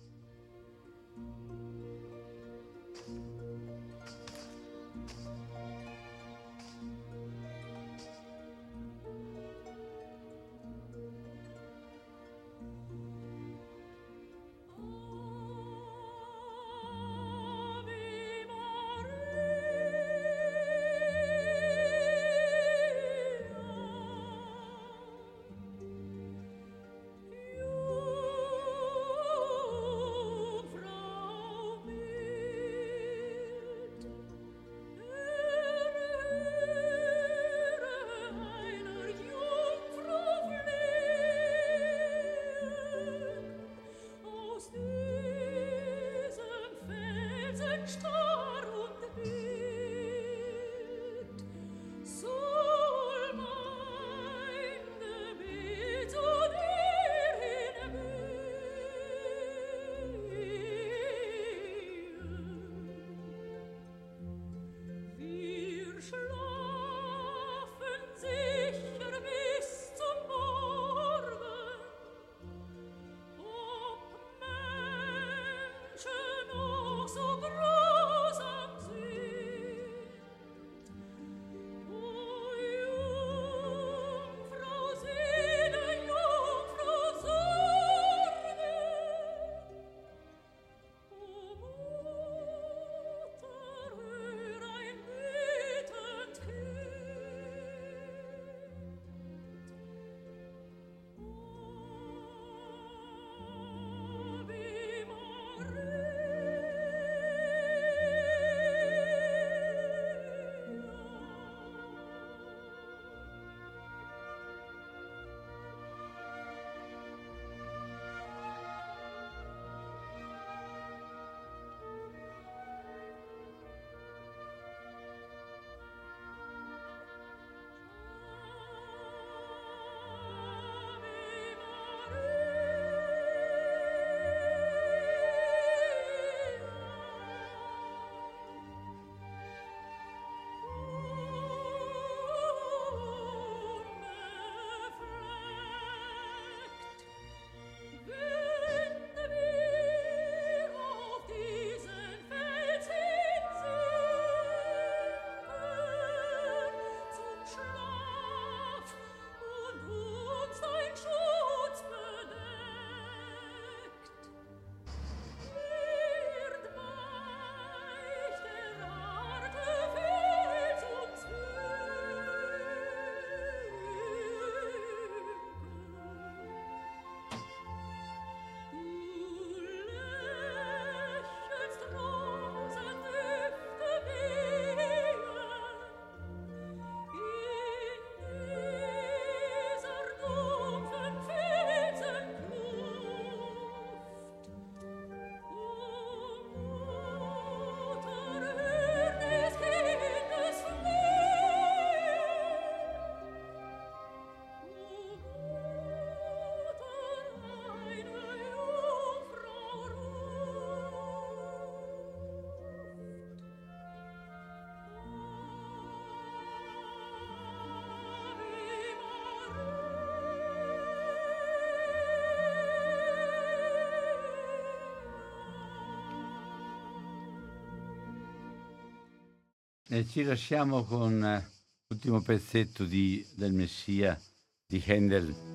[229.89, 231.45] E ci lasciamo con
[231.88, 234.19] l'ultimo pezzetto di, del Messia
[234.65, 235.47] di Handel.